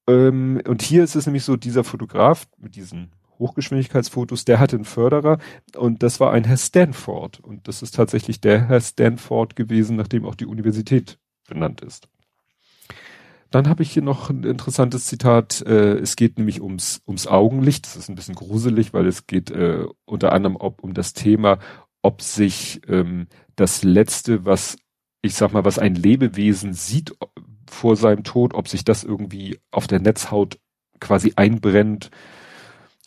Ähm, 0.08 0.62
und 0.68 0.82
hier 0.82 1.04
ist 1.04 1.16
es 1.16 1.26
nämlich 1.26 1.44
so, 1.44 1.56
dieser 1.56 1.84
Fotograf 1.84 2.48
mit 2.58 2.76
diesen 2.76 3.12
Hochgeschwindigkeitsfotos, 3.40 4.46
der 4.46 4.60
hatte 4.60 4.78
einen 4.78 4.86
Förderer 4.86 5.40
und 5.76 6.04
das 6.04 6.20
war 6.20 6.32
ein 6.32 6.46
Herr 6.46 6.58
Stanford. 6.58 7.40
Und 7.40 7.68
das 7.68 7.82
ist 7.82 7.96
tatsächlich 7.96 8.40
der 8.40 8.68
Herr 8.68 8.82
Stanford 8.82 9.56
gewesen, 9.56 9.96
nachdem 9.96 10.26
auch 10.26 10.36
die 10.36 10.46
Universität 10.46 11.18
benannt 11.48 11.82
ist. 11.82 12.08
Dann 13.52 13.70
habe 13.70 13.84
ich 13.84 13.92
hier 13.92 14.02
noch 14.02 14.30
ein 14.30 14.44
interessantes 14.44 15.06
Zitat. 15.06 15.62
Äh, 15.62 15.98
es 16.00 16.16
geht 16.16 16.38
nämlich 16.38 16.62
ums, 16.62 17.02
ums 17.08 17.28
Augenlicht. 17.28 17.86
Das 17.86 17.96
ist 17.96 18.10
ein 18.10 18.16
bisschen 18.16 18.36
gruselig, 18.36 18.94
weil 18.94 19.06
es 19.08 19.28
geht 19.28 19.52
äh, 19.52 19.86
unter 20.06 20.34
anderem 20.34 20.56
ob, 20.58 20.84
um 20.84 20.94
das 20.94 21.14
Thema, 21.14 21.60
ob 22.02 22.22
sich 22.22 22.82
ähm, 22.88 23.28
das 23.56 23.84
Letzte, 23.84 24.46
was 24.46 24.78
ich 25.26 25.36
sag 25.36 25.54
mal, 25.54 25.66
was 25.66 25.80
ein 25.80 25.96
Lebewesen 25.96 26.74
sieht 26.74 27.16
vor 27.68 27.96
seinem 27.96 28.24
Tod, 28.24 28.54
ob 28.54 28.68
sich 28.68 28.86
das 28.86 29.04
irgendwie 29.04 29.60
auf 29.72 29.88
der 29.88 30.00
Netzhaut 30.00 30.60
quasi 31.00 31.34
einbrennt 31.36 32.12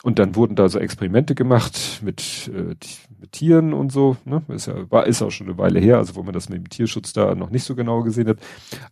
und 0.02 0.18
dann 0.18 0.36
wurden 0.36 0.54
da 0.54 0.68
so 0.68 0.78
Experimente 0.78 1.34
gemacht 1.34 2.00
mit, 2.02 2.50
äh, 2.54 2.74
mit 3.20 3.32
Tieren 3.32 3.72
und 3.72 3.90
so. 3.90 4.16
Ne? 4.24 4.42
Ist 4.48 4.66
ja, 4.66 4.90
war, 4.90 5.06
ist 5.06 5.22
auch 5.22 5.30
schon 5.30 5.48
eine 5.48 5.58
Weile 5.58 5.80
her, 5.80 5.98
also 5.98 6.16
wo 6.16 6.22
man 6.22 6.34
das 6.34 6.48
mit 6.48 6.58
dem 6.58 6.68
Tierschutz 6.68 7.12
da 7.12 7.34
noch 7.34 7.50
nicht 7.50 7.64
so 7.64 7.74
genau 7.74 8.02
gesehen 8.02 8.28
hat. 8.28 8.38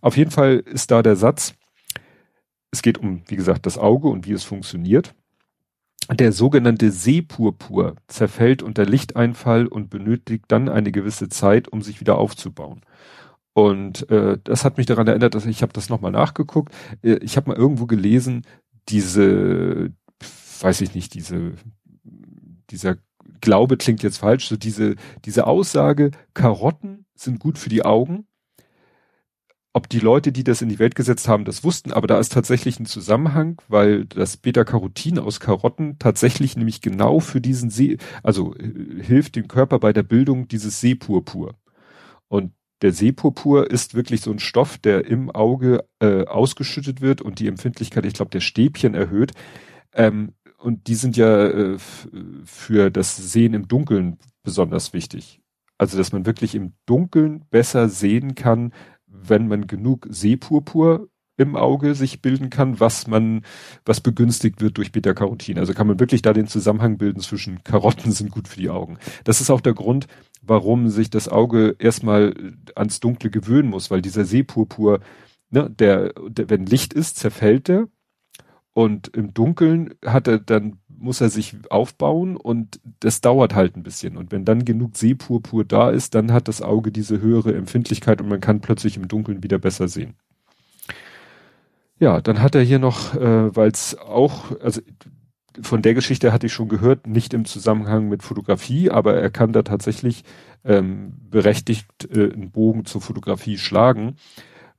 Auf 0.01 0.17
jeden 0.17 0.31
Fall 0.31 0.57
ist 0.59 0.91
da 0.91 1.03
der 1.03 1.17
Satz, 1.17 1.55
es 2.71 2.83
geht 2.83 2.99
um, 2.99 3.23
wie 3.29 3.37
gesagt, 3.37 3.67
das 3.67 3.79
Auge 3.79 4.09
und 4.09 4.27
wie 4.27 4.33
es 4.33 4.45
funktioniert. 4.45 5.15
Der 6.11 6.33
sogenannte 6.33 6.93
Sehpurpur 6.93 7.97
zerfällt 8.07 8.63
unter 8.63 8.87
Lichteinfall 8.87 9.67
und 9.67 9.91
benötigt 9.91 10.45
dann 10.49 10.69
eine 10.69 10.93
gewisse 10.93 11.29
Zeit, 11.29 11.69
um 11.69 11.83
sich 11.83 12.01
wieder 12.01 12.19
aufzubauen. 12.19 12.83
Und 13.55 14.09
äh, 14.11 14.39
das 14.45 14.65
hat 14.65 14.77
mich 14.77 14.87
daran 14.87 15.09
erinnert, 15.09 15.35
dass 15.35 15.47
ich 15.47 15.63
habe 15.63 15.73
das 15.73 15.89
nochmal 15.89 16.13
nachgeguckt. 16.13 16.73
Äh, 17.03 17.17
ich 17.23 17.37
habe 17.37 17.51
mal 17.51 17.57
irgendwo 17.57 17.87
gelesen, 17.87 18.43
diese 18.89 19.93
weiß 20.63 20.81
ich 20.81 20.95
nicht, 20.95 21.15
diese, 21.15 21.53
dieser 22.71 22.97
Glaube 23.41 23.77
klingt 23.77 24.03
jetzt 24.03 24.19
falsch, 24.19 24.49
so 24.49 24.57
diese, 24.57 24.97
diese 25.25 25.47
Aussage, 25.47 26.11
Karotten 26.35 27.07
sind 27.15 27.39
gut 27.39 27.59
für 27.59 27.69
die 27.69 27.85
Augen. 27.85 28.27
Ob 29.77 29.91
die 29.91 29.99
Leute, 29.99 30.33
die 30.33 30.43
das 30.43 30.63
in 30.63 30.71
die 30.71 30.79
Welt 30.79 30.95
gesetzt 30.95 31.29
haben, 31.29 31.45
das 31.45 31.63
wussten, 31.63 31.93
aber 31.93 32.07
da 32.07 32.19
ist 32.19 32.33
tatsächlich 32.33 32.81
ein 32.81 32.87
Zusammenhang, 32.87 33.61
weil 33.69 34.07
das 34.07 34.39
Beta-Carotin 34.39 35.19
aus 35.19 35.39
Karotten 35.39 35.99
tatsächlich 35.99 36.57
nämlich 36.57 36.81
genau 36.81 37.21
für 37.21 37.43
diesen 37.43 37.69
See, 37.69 37.99
also 38.23 38.55
äh, 38.55 39.03
hilft 39.03 39.37
dem 39.37 39.49
Körper 39.49 39.79
bei 39.79 39.93
der 39.93 40.03
Bildung 40.03 40.49
dieses 40.49 40.81
Seepurpur. 40.81 41.57
Und 42.29 42.55
der 42.81 42.95
Seepurpur 42.95 43.71
ist 43.71 43.93
wirklich 43.93 44.23
so 44.23 44.31
ein 44.31 44.39
Stoff, 44.39 44.79
der 44.79 45.05
im 45.05 45.31
Auge 45.31 45.85
äh, 46.01 46.25
ausgeschüttet 46.25 47.03
wird 47.03 47.21
und 47.21 47.39
die 47.39 47.47
Empfindlichkeit, 47.47 48.07
ich 48.07 48.15
glaube, 48.15 48.31
der 48.31 48.41
Stäbchen 48.41 48.95
erhöht. 48.95 49.33
Ähm, 49.93 50.33
und 50.57 50.87
die 50.87 50.95
sind 50.95 51.19
ja 51.19 51.49
äh, 51.49 51.77
für 52.47 52.91
das 52.91 53.15
Sehen 53.19 53.53
im 53.53 53.69
Dunkeln 53.69 54.17
besonders 54.43 54.95
wichtig. 54.95 55.43
Also, 55.77 55.99
dass 55.99 56.13
man 56.13 56.25
wirklich 56.25 56.55
im 56.55 56.73
Dunkeln 56.87 57.45
besser 57.51 57.91
sehen 57.91 58.35
kann, 58.35 58.73
wenn 59.29 59.49
man 59.49 59.67
genug 59.67 60.07
Sehpurpur 60.11 61.09
im 61.37 61.55
Auge 61.55 61.95
sich 61.95 62.23
bilden 62.23 62.51
kann, 62.51 62.81
was 62.81 63.07
man, 63.07 63.43
was 63.85 64.01
begünstigt 64.01 64.61
wird 64.61 64.79
durch 64.79 64.93
Beta-Carotin. 64.93 65.59
Also 65.59 65.75
kann 65.75 65.87
man 65.87 66.01
wirklich 66.01 66.23
da 66.23 66.33
den 66.33 66.47
Zusammenhang 66.47 66.97
bilden 66.97 67.21
zwischen 67.21 67.63
Karotten 67.63 68.13
sind 68.13 68.31
gut 68.31 68.49
für 68.49 68.61
die 68.61 68.71
Augen. 68.71 68.99
Das 69.25 69.41
ist 69.41 69.51
auch 69.51 69.61
der 69.61 69.75
Grund, 69.75 70.07
warum 70.43 70.89
sich 70.89 71.11
das 71.11 71.29
Auge 71.29 71.77
erstmal 71.79 72.35
ans 72.75 73.01
Dunkle 73.01 73.31
gewöhnen 73.31 73.69
muss, 73.69 73.91
weil 73.91 74.01
dieser 74.01 74.25
Sehpurpur, 74.25 75.01
ne, 75.51 75.69
der, 75.69 76.15
der, 76.29 76.49
wenn 76.49 76.65
Licht 76.65 76.95
ist, 76.95 77.17
zerfällt 77.17 77.69
der 77.69 77.89
und 78.73 79.09
im 79.09 79.33
Dunkeln 79.33 79.95
hat 80.05 80.29
er 80.29 80.39
dann, 80.39 80.79
muss 80.99 81.21
er 81.21 81.29
sich 81.29 81.57
aufbauen 81.71 82.37
und 82.37 82.81
das 83.01 83.21
dauert 83.21 83.55
halt 83.55 83.77
ein 83.77 83.83
bisschen. 83.83 84.17
Und 84.17 84.33
wenn 84.33 84.45
dann 84.45 84.65
genug 84.65 84.97
Sehpurpur 84.97 85.65
da 85.65 85.91
ist, 85.91 86.15
dann 86.15 86.33
hat 86.33 86.49
das 86.49 86.63
Auge 86.63 86.93
diese 86.93 87.21
höhere 87.21 87.55
Empfindlichkeit 87.55 88.21
und 88.21 88.29
man 88.29 88.41
kann 88.41 88.61
plötzlich 88.61 88.97
im 88.97 89.09
Dunkeln 89.09 89.43
wieder 89.43 89.59
besser 89.59 89.89
sehen. 89.89 90.15
Ja, 91.99 92.21
dann 92.21 92.43
hat 92.43 92.55
er 92.55 92.63
hier 92.63 92.79
noch, 92.79 93.15
äh, 93.15 93.57
weil 93.57 93.71
es 93.71 93.97
auch, 93.99 94.59
also 94.61 94.81
von 95.63 95.81
der 95.81 95.95
Geschichte 95.95 96.33
hatte 96.33 96.47
ich 96.47 96.53
schon 96.53 96.69
gehört, 96.69 97.07
nicht 97.07 97.33
im 97.33 97.47
Zusammenhang 97.47 98.09
mit 98.09 98.23
Fotografie, 98.23 98.91
aber 98.91 99.15
er 99.15 99.31
kann 99.31 99.53
da 99.53 99.63
tatsächlich 99.63 100.25
ähm, 100.65 101.15
berechtigt 101.31 101.87
äh, 102.11 102.33
einen 102.33 102.51
Bogen 102.51 102.85
zur 102.85 103.01
Fotografie 103.01 103.57
schlagen 103.57 104.17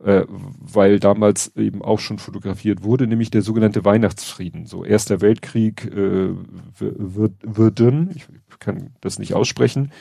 äh, 0.04 0.24
weil 0.28 1.00
damals 1.00 1.56
eben 1.56 1.82
auch 1.82 2.00
schon 2.00 2.20
fotografiert 2.20 2.84
wurde, 2.84 3.08
nämlich 3.08 3.32
der 3.32 3.42
sogenannte 3.42 3.86
Weihnachtsfrieden. 3.86 4.66
So 4.66 4.86
Erster 4.86 5.22
Weltkrieg 5.22 5.86
äh, 5.86 6.34
dünn, 6.80 8.12
ich 8.16 8.28
kann 8.60 8.92
das 9.02 9.20
nicht 9.20 9.34
aussprechen. 9.34 9.92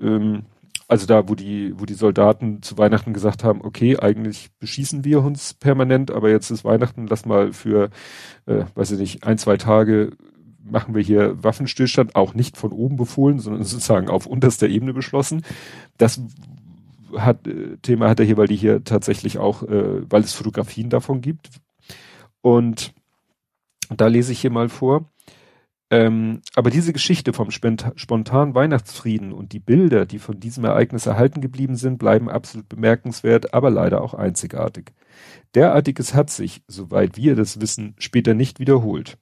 Ähm, 0.00 0.44
also 0.86 1.06
da, 1.06 1.28
wo 1.28 1.34
die, 1.34 1.72
wo 1.78 1.86
die 1.86 1.94
Soldaten 1.94 2.60
zu 2.62 2.76
Weihnachten 2.76 3.14
gesagt 3.14 3.42
haben, 3.42 3.62
okay, 3.62 3.98
eigentlich 3.98 4.50
beschießen 4.58 5.04
wir 5.04 5.22
uns 5.22 5.54
permanent, 5.54 6.10
aber 6.10 6.30
jetzt 6.30 6.50
ist 6.50 6.64
Weihnachten, 6.64 7.06
lass 7.06 7.24
mal 7.24 7.52
für, 7.52 7.88
äh, 8.46 8.64
weiß 8.74 8.90
ich 8.92 8.98
nicht, 8.98 9.24
ein, 9.24 9.38
zwei 9.38 9.56
Tage 9.56 10.10
machen 10.62 10.94
wir 10.94 11.02
hier 11.02 11.42
Waffenstillstand, 11.42 12.16
auch 12.16 12.34
nicht 12.34 12.56
von 12.56 12.72
oben 12.72 12.96
befohlen, 12.96 13.38
sondern 13.38 13.64
sozusagen 13.64 14.08
auf 14.08 14.26
unterster 14.26 14.68
Ebene 14.68 14.92
beschlossen. 14.92 15.42
Das 15.98 16.20
hat, 17.18 17.46
äh, 17.46 17.76
Thema 17.82 18.08
hat 18.08 18.20
er 18.20 18.26
hier, 18.26 18.36
weil 18.36 18.48
die 18.48 18.56
hier 18.56 18.84
tatsächlich 18.84 19.38
auch, 19.38 19.62
äh, 19.62 20.10
weil 20.10 20.22
es 20.22 20.32
Fotografien 20.32 20.90
davon 20.90 21.20
gibt. 21.20 21.50
Und 22.40 22.94
da 23.90 24.06
lese 24.06 24.32
ich 24.32 24.40
hier 24.40 24.50
mal 24.50 24.68
vor. 24.68 25.06
Ähm, 25.90 26.40
aber 26.54 26.70
diese 26.70 26.92
Geschichte 26.92 27.32
vom 27.32 27.50
spontanen 27.50 28.54
Weihnachtsfrieden 28.54 29.32
und 29.32 29.52
die 29.52 29.60
Bilder, 29.60 30.06
die 30.06 30.18
von 30.18 30.40
diesem 30.40 30.64
Ereignis 30.64 31.06
erhalten 31.06 31.40
geblieben 31.40 31.76
sind, 31.76 31.98
bleiben 31.98 32.30
absolut 32.30 32.68
bemerkenswert, 32.68 33.52
aber 33.54 33.70
leider 33.70 34.00
auch 34.00 34.14
einzigartig. 34.14 34.92
Derartiges 35.54 36.14
hat 36.14 36.30
sich, 36.30 36.62
soweit 36.66 37.16
wir 37.16 37.36
das 37.36 37.60
wissen, 37.60 37.94
später 37.98 38.34
nicht 38.34 38.58
wiederholt. 38.58 39.18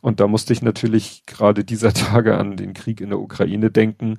Und 0.00 0.20
da 0.20 0.26
musste 0.26 0.52
ich 0.52 0.62
natürlich 0.62 1.24
gerade 1.26 1.64
dieser 1.64 1.92
Tage 1.94 2.38
an 2.38 2.56
den 2.56 2.74
Krieg 2.74 3.00
in 3.00 3.10
der 3.10 3.20
Ukraine 3.20 3.70
denken, 3.70 4.18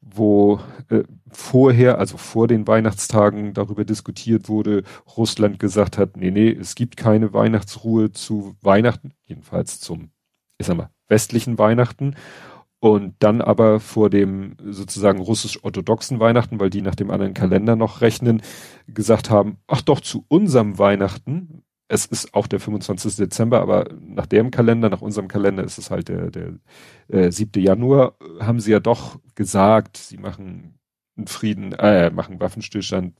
wo 0.00 0.60
äh, 0.88 1.02
vorher, 1.30 1.98
also 1.98 2.16
vor 2.16 2.48
den 2.48 2.66
Weihnachtstagen 2.66 3.52
darüber 3.52 3.84
diskutiert 3.84 4.48
wurde, 4.48 4.84
Russland 5.16 5.58
gesagt 5.58 5.98
hat, 5.98 6.16
nee, 6.16 6.30
nee, 6.30 6.50
es 6.50 6.74
gibt 6.74 6.96
keine 6.96 7.32
Weihnachtsruhe 7.32 8.12
zu 8.12 8.56
Weihnachten, 8.62 9.12
jedenfalls 9.22 9.80
zum, 9.80 10.10
ich 10.58 10.66
sag 10.66 10.76
mal, 10.76 10.90
westlichen 11.08 11.58
Weihnachten. 11.58 12.14
Und 12.80 13.16
dann 13.18 13.42
aber 13.42 13.80
vor 13.80 14.08
dem 14.08 14.56
sozusagen 14.64 15.20
russisch-orthodoxen 15.20 16.20
Weihnachten, 16.20 16.60
weil 16.60 16.70
die 16.70 16.80
nach 16.80 16.94
dem 16.94 17.10
anderen 17.10 17.34
Kalender 17.34 17.74
noch 17.74 18.02
rechnen, 18.02 18.40
gesagt 18.86 19.30
haben, 19.30 19.56
ach 19.66 19.82
doch, 19.82 20.00
zu 20.00 20.24
unserem 20.28 20.78
Weihnachten, 20.78 21.64
es 21.88 22.04
ist 22.06 22.34
auch 22.34 22.46
der 22.46 22.60
25. 22.60 23.16
Dezember, 23.16 23.60
aber 23.60 23.88
nach 24.00 24.26
dem 24.26 24.50
Kalender, 24.50 24.90
nach 24.90 25.00
unserem 25.00 25.26
Kalender 25.26 25.64
ist 25.64 25.78
es 25.78 25.90
halt 25.90 26.08
der, 26.08 26.30
der 26.30 26.52
äh, 27.08 27.32
7. 27.32 27.62
Januar, 27.62 28.14
haben 28.40 28.60
sie 28.60 28.72
ja 28.72 28.80
doch 28.80 29.18
gesagt, 29.34 29.96
sie 29.96 30.18
machen 30.18 30.78
einen 31.16 31.26
Frieden, 31.26 31.72
äh, 31.72 32.10
machen 32.10 32.40
Waffenstillstand. 32.40 33.14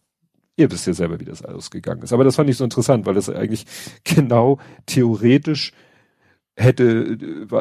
Ihr 0.56 0.70
wisst 0.70 0.86
ja 0.86 0.92
selber, 0.92 1.18
wie 1.18 1.24
das 1.24 1.42
ausgegangen 1.42 2.02
ist. 2.02 2.12
Aber 2.12 2.24
das 2.24 2.36
fand 2.36 2.50
ich 2.50 2.58
so 2.58 2.64
interessant, 2.64 3.06
weil 3.06 3.14
das 3.14 3.30
eigentlich 3.30 3.64
genau 4.04 4.58
theoretisch 4.84 5.72
hätte, 6.54 7.16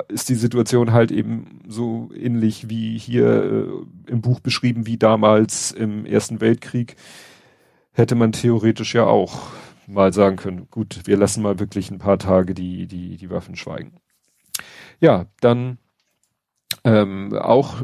ist 0.10 0.28
die 0.28 0.36
Situation 0.36 0.92
halt 0.92 1.12
eben 1.12 1.62
so 1.68 2.10
ähnlich 2.16 2.70
wie 2.70 2.98
hier 2.98 3.28
äh, 3.28 4.12
im 4.12 4.22
Buch 4.22 4.40
beschrieben, 4.40 4.88
wie 4.88 4.98
damals 4.98 5.72
im 5.72 6.06
Ersten 6.06 6.42
Weltkrieg, 6.42 6.96
hätte 7.92 8.16
man 8.16 8.32
theoretisch 8.32 8.96
ja 8.96 9.06
auch 9.06 9.52
mal 9.88 10.14
sagen 10.14 10.36
können, 10.36 10.68
gut, 10.70 11.02
wir 11.06 11.18
lassen 11.18 11.42
mal 11.42 11.60
wirklich 11.60 11.90
ein 11.90 11.98
paar 11.98 12.20
Tage 12.20 12.54
die, 12.54 12.88
die, 12.88 13.18
die 13.18 13.30
Waffen 13.30 13.56
schweigen. 13.56 14.00
Ja, 15.00 15.26
dann 15.40 15.78
ähm, 16.84 17.34
auch 17.34 17.82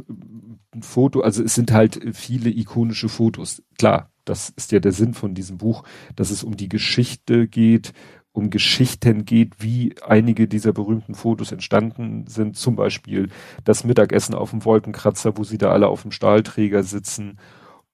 ein 0.74 0.82
Foto, 0.82 1.22
also 1.22 1.44
es 1.44 1.56
sind 1.56 1.72
halt 1.72 2.00
viele 2.14 2.50
ikonische 2.50 3.10
Fotos. 3.10 3.64
Klar, 3.78 4.12
das 4.26 4.50
ist 4.50 4.72
ja 4.72 4.80
der 4.80 4.92
Sinn 4.92 5.14
von 5.14 5.34
diesem 5.34 5.58
Buch, 5.58 5.84
dass 6.16 6.32
es 6.32 6.44
um 6.44 6.58
die 6.58 6.70
Geschichte 6.70 7.48
geht, 7.48 7.94
um 8.32 8.50
Geschichten 8.50 9.26
geht, 9.26 9.62
wie 9.62 9.96
einige 10.02 10.48
dieser 10.48 10.74
berühmten 10.74 11.14
Fotos 11.14 11.52
entstanden 11.52 12.26
sind. 12.28 12.58
Zum 12.58 12.76
Beispiel 12.76 13.30
das 13.64 13.84
Mittagessen 13.84 14.34
auf 14.34 14.50
dem 14.50 14.66
Wolkenkratzer, 14.66 15.38
wo 15.38 15.44
sie 15.44 15.60
da 15.60 15.72
alle 15.72 15.88
auf 15.88 16.02
dem 16.02 16.12
Stahlträger 16.12 16.84
sitzen. 16.84 17.38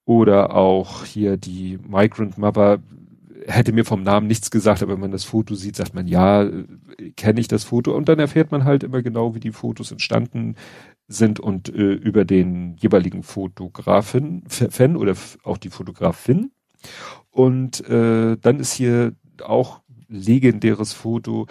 Oder 0.05 0.55
auch 0.55 1.03
hier 1.03 1.37
die 1.37 1.77
Migrant 1.77 2.37
Mother, 2.37 2.79
hätte 3.47 3.71
mir 3.71 3.85
vom 3.85 4.03
Namen 4.03 4.27
nichts 4.27 4.51
gesagt, 4.51 4.81
aber 4.81 4.93
wenn 4.93 4.99
man 4.99 5.11
das 5.11 5.23
Foto 5.23 5.55
sieht, 5.55 5.75
sagt 5.75 5.93
man, 5.93 6.07
ja, 6.07 6.43
äh, 6.43 6.65
kenne 7.15 7.39
ich 7.39 7.47
das 7.47 7.63
Foto. 7.63 7.95
Und 7.95 8.09
dann 8.09 8.19
erfährt 8.19 8.51
man 8.51 8.65
halt 8.65 8.83
immer 8.83 9.01
genau, 9.01 9.35
wie 9.35 9.39
die 9.39 9.51
Fotos 9.51 9.91
entstanden 9.91 10.55
sind 11.07 11.39
und 11.39 11.69
äh, 11.69 11.93
über 11.93 12.25
den 12.25 12.75
jeweiligen 12.77 13.23
Fotografen, 13.23 14.43
Fan 14.47 14.95
oder 14.95 15.15
auch 15.43 15.57
die 15.57 15.69
Fotografin. 15.69 16.51
Und 17.31 17.87
äh, 17.87 18.37
dann 18.37 18.59
ist 18.59 18.73
hier 18.73 19.13
auch 19.43 19.81
legendäres 20.07 20.93
Foto, 20.93 21.47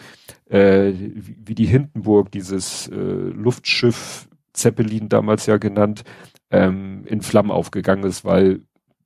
äh, 0.46 0.92
wie, 0.94 1.54
die 1.54 1.66
Hindenburg, 1.66 2.32
dieses 2.32 2.88
äh, 2.88 2.94
Luftschiff 2.94 4.28
Zeppelin 4.52 5.08
damals 5.08 5.46
ja 5.46 5.58
genannt, 5.58 6.02
ähm, 6.50 7.04
in 7.06 7.22
Flammen 7.22 7.50
aufgegangen 7.50 8.04
ist, 8.04 8.24
weil 8.24 8.62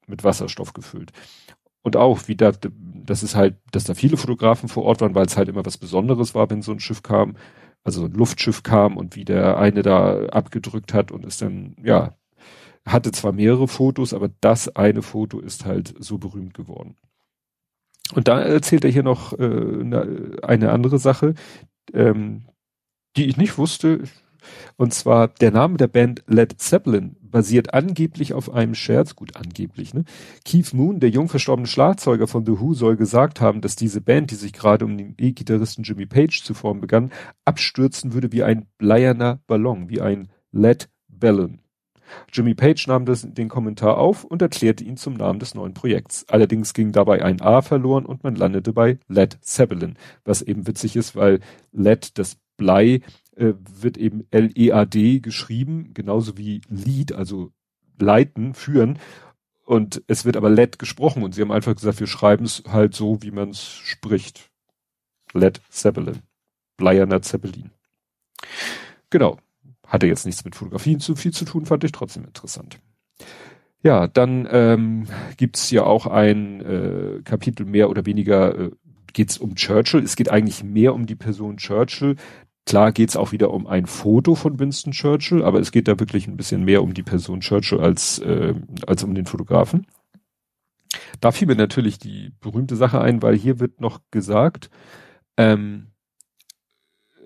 mit 0.07 0.25
Wasserstoff 0.25 0.73
gefüllt 0.73 1.13
und 1.83 1.97
auch 1.97 2.29
wie 2.29 2.37
da, 2.37 2.53
das 3.05 3.23
ist 3.23 3.35
halt, 3.35 3.57
dass 3.73 3.85
da 3.85 3.95
viele 3.95 4.17
Fotografen 4.17 4.69
vor 4.69 4.85
Ort 4.85 5.01
waren, 5.01 5.15
weil 5.15 5.27
es 5.27 5.37
halt 5.37 5.49
immer 5.49 5.67
was 5.67 5.79
Besonderes 5.79 6.35
war, 6.35 6.49
wenn 6.51 6.63
so 6.63 6.73
ein 6.73 6.81
Schiff 6.81 7.03
kam, 7.03 7.37
also 7.85 8.05
ein 8.05 8.13
Luftschiff 8.13 8.63
kam 8.63 8.97
und 8.97 9.17
wie 9.17 9.25
der 9.25 9.59
eine 9.59 9.83
da 9.83 10.27
abgedrückt 10.27 10.95
hat 10.95 11.11
und 11.11 11.25
ist 11.25 11.43
dann, 11.43 11.77
ja, 11.83 12.15
hatte 12.87 13.13
zwar 13.13 13.33
mehrere 13.33 13.69
Fotos, 13.69 14.15
aber 14.15 14.31
das 14.41 14.75
eine 14.77 15.03
Foto 15.03 15.41
ist 15.41 15.65
halt 15.65 15.95
so 15.99 16.19
berühmt 16.19 16.55
geworden. 16.55 16.97
Und 18.15 18.29
da 18.29 18.41
erzählt 18.41 18.85
er 18.85 18.91
hier 18.91 19.03
noch 19.03 19.33
äh, 19.39 20.35
eine 20.43 20.71
andere 20.71 20.99
Sache, 20.99 21.35
ähm, 21.93 22.47
die 23.17 23.27
ich 23.27 23.37
nicht 23.37 23.59
wusste. 23.59 24.05
Und 24.77 24.95
zwar 24.95 25.29
der 25.29 25.51
Name 25.51 25.77
der 25.77 25.89
Band 25.89 26.23
Led 26.27 26.61
Zeppelin 26.61 27.17
basiert 27.21 27.75
angeblich 27.75 28.35
auf 28.35 28.53
einem 28.53 28.75
Scherz, 28.75 29.17
gut 29.17 29.37
angeblich, 29.37 29.95
ne? 29.95 30.05
Keith 30.45 30.73
Moon, 30.75 31.01
der 31.01 31.11
jung 31.11 31.29
verstorbene 31.29 31.67
Schlagzeuger 31.67 32.27
von 32.27 32.45
The 32.45 32.61
Who, 32.61 32.75
soll 32.75 32.97
gesagt 32.97 33.41
haben, 33.41 33.61
dass 33.61 33.75
diese 33.75 34.01
Band, 34.01 34.31
die 34.31 34.37
sich 34.37 34.53
gerade 34.53 34.85
um 34.85 34.97
den 34.97 35.15
E-Gitarristen 35.19 35.83
Jimmy 35.83 36.07
Page 36.07 36.43
zu 36.43 36.55
formen 36.55 36.81
begann, 36.81 37.11
abstürzen 37.45 38.13
würde 38.13 38.33
wie 38.33 38.43
ein 38.43 38.67
bleierner 38.79 39.41
Ballon, 39.47 39.89
wie 39.89 40.01
ein 40.01 40.29
Led 40.53 40.89
Ballon. 41.09 41.63
Jimmy 42.33 42.55
Page 42.55 42.87
nahm 42.89 43.07
das, 43.07 43.27
den 43.27 43.49
Kommentar 43.49 43.99
auf 43.99 44.25
und 44.25 44.43
erklärte 44.43 44.85
ihn 44.85 44.97
zum 44.97 45.15
Namen 45.15 45.39
des 45.39 45.55
neuen 45.55 45.75
Projekts. 45.75 46.27
Allerdings 46.29 46.75
ging 46.75 46.93
dabei 46.93 47.25
ein 47.25 47.41
A 47.41 47.63
verloren 47.63 48.07
und 48.07 48.23
man 48.23 48.35
landete 48.35 48.73
bei 48.73 48.99
Led 49.09 49.39
Zeppelin, 49.41 49.97
was 50.25 50.43
eben 50.43 50.67
witzig 50.67 50.97
ist, 50.97 51.17
weil 51.17 51.41
Led, 51.73 52.19
das 52.19 52.37
Blei, 52.57 53.01
äh, 53.37 53.55
wird 53.57 53.97
eben 53.97 54.27
L-E-A-D 54.31 55.21
geschrieben, 55.21 55.95
genauso 55.95 56.37
wie 56.37 56.61
Lead, 56.69 57.13
also 57.13 57.53
leiten, 57.99 58.55
führen. 58.55 58.99
Und 59.65 60.03
es 60.07 60.25
wird 60.25 60.37
aber 60.37 60.51
LED 60.51 60.79
gesprochen 60.79 61.23
und 61.23 61.35
sie 61.35 61.41
haben 61.41 61.53
einfach 61.53 61.75
gesagt, 61.75 62.01
wir 62.01 62.07
schreiben 62.07 62.45
es 62.45 62.65
halt 62.69 62.95
so, 62.95 63.23
wie 63.23 63.31
man 63.31 63.51
es 63.51 63.63
spricht. 63.63 64.51
LED 65.33 65.63
Zeppelin. 65.71 66.19
Bleierner 66.77 67.23
Zeppelin. 67.23 67.71
Genau. 69.11 69.39
Hatte 69.87 70.07
jetzt 70.07 70.27
nichts 70.27 70.45
mit 70.45 70.55
Fotografien 70.55 71.01
zu 71.01 71.15
viel 71.17 71.33
zu 71.33 71.45
tun, 71.45 71.67
fand 71.67 71.85
ich 71.85 71.93
trotzdem 71.93 72.25
interessant. 72.25 72.81
Ja, 73.83 74.07
dann 74.07 74.49
ähm, 74.51 75.07
gibt 75.37 75.57
es 75.57 75.71
ja 75.71 75.85
auch 75.85 76.07
ein 76.07 76.61
äh, 76.61 77.23
Kapitel 77.25 77.67
mehr 77.67 77.91
oder 77.91 78.07
weniger 78.07 78.59
äh, 78.59 78.71
geht 79.13 79.31
es 79.31 79.39
um 79.39 79.55
Churchill. 79.55 80.03
Es 80.03 80.17
geht 80.17 80.31
eigentlich 80.31 80.63
mehr 80.63 80.95
um 80.95 81.07
die 81.07 81.15
Person 81.15 81.57
Churchill. 81.57 82.17
Klar 82.65 82.93
geht's 82.93 83.17
auch 83.17 83.33
wieder 83.33 83.51
um 83.51 83.67
ein 83.67 83.87
Foto 83.87 84.35
von 84.35 84.59
Winston 84.59 84.93
Churchill, 84.93 85.43
aber 85.43 85.59
es 85.59 85.73
geht 85.73 85.89
da 85.89 85.99
wirklich 85.99 86.29
ein 86.29 86.37
bisschen 86.37 86.65
mehr 86.65 86.83
um 86.83 86.95
die 86.95 87.03
Person 87.03 87.41
Churchill 87.41 87.81
als, 87.81 88.19
äh, 88.21 88.55
als 88.87 89.03
um 89.03 89.15
den 89.15 89.27
Fotografen. 89.27 89.87
Da 91.21 91.33
fiel 91.33 91.49
mir 91.49 91.57
natürlich 91.57 91.99
die 91.99 92.33
berühmte 92.41 92.77
Sache 92.77 93.01
ein, 93.01 93.23
weil 93.23 93.37
hier 93.37 93.59
wird 93.59 93.81
noch 93.81 94.01
gesagt, 94.11 94.71
ähm, 95.37 95.92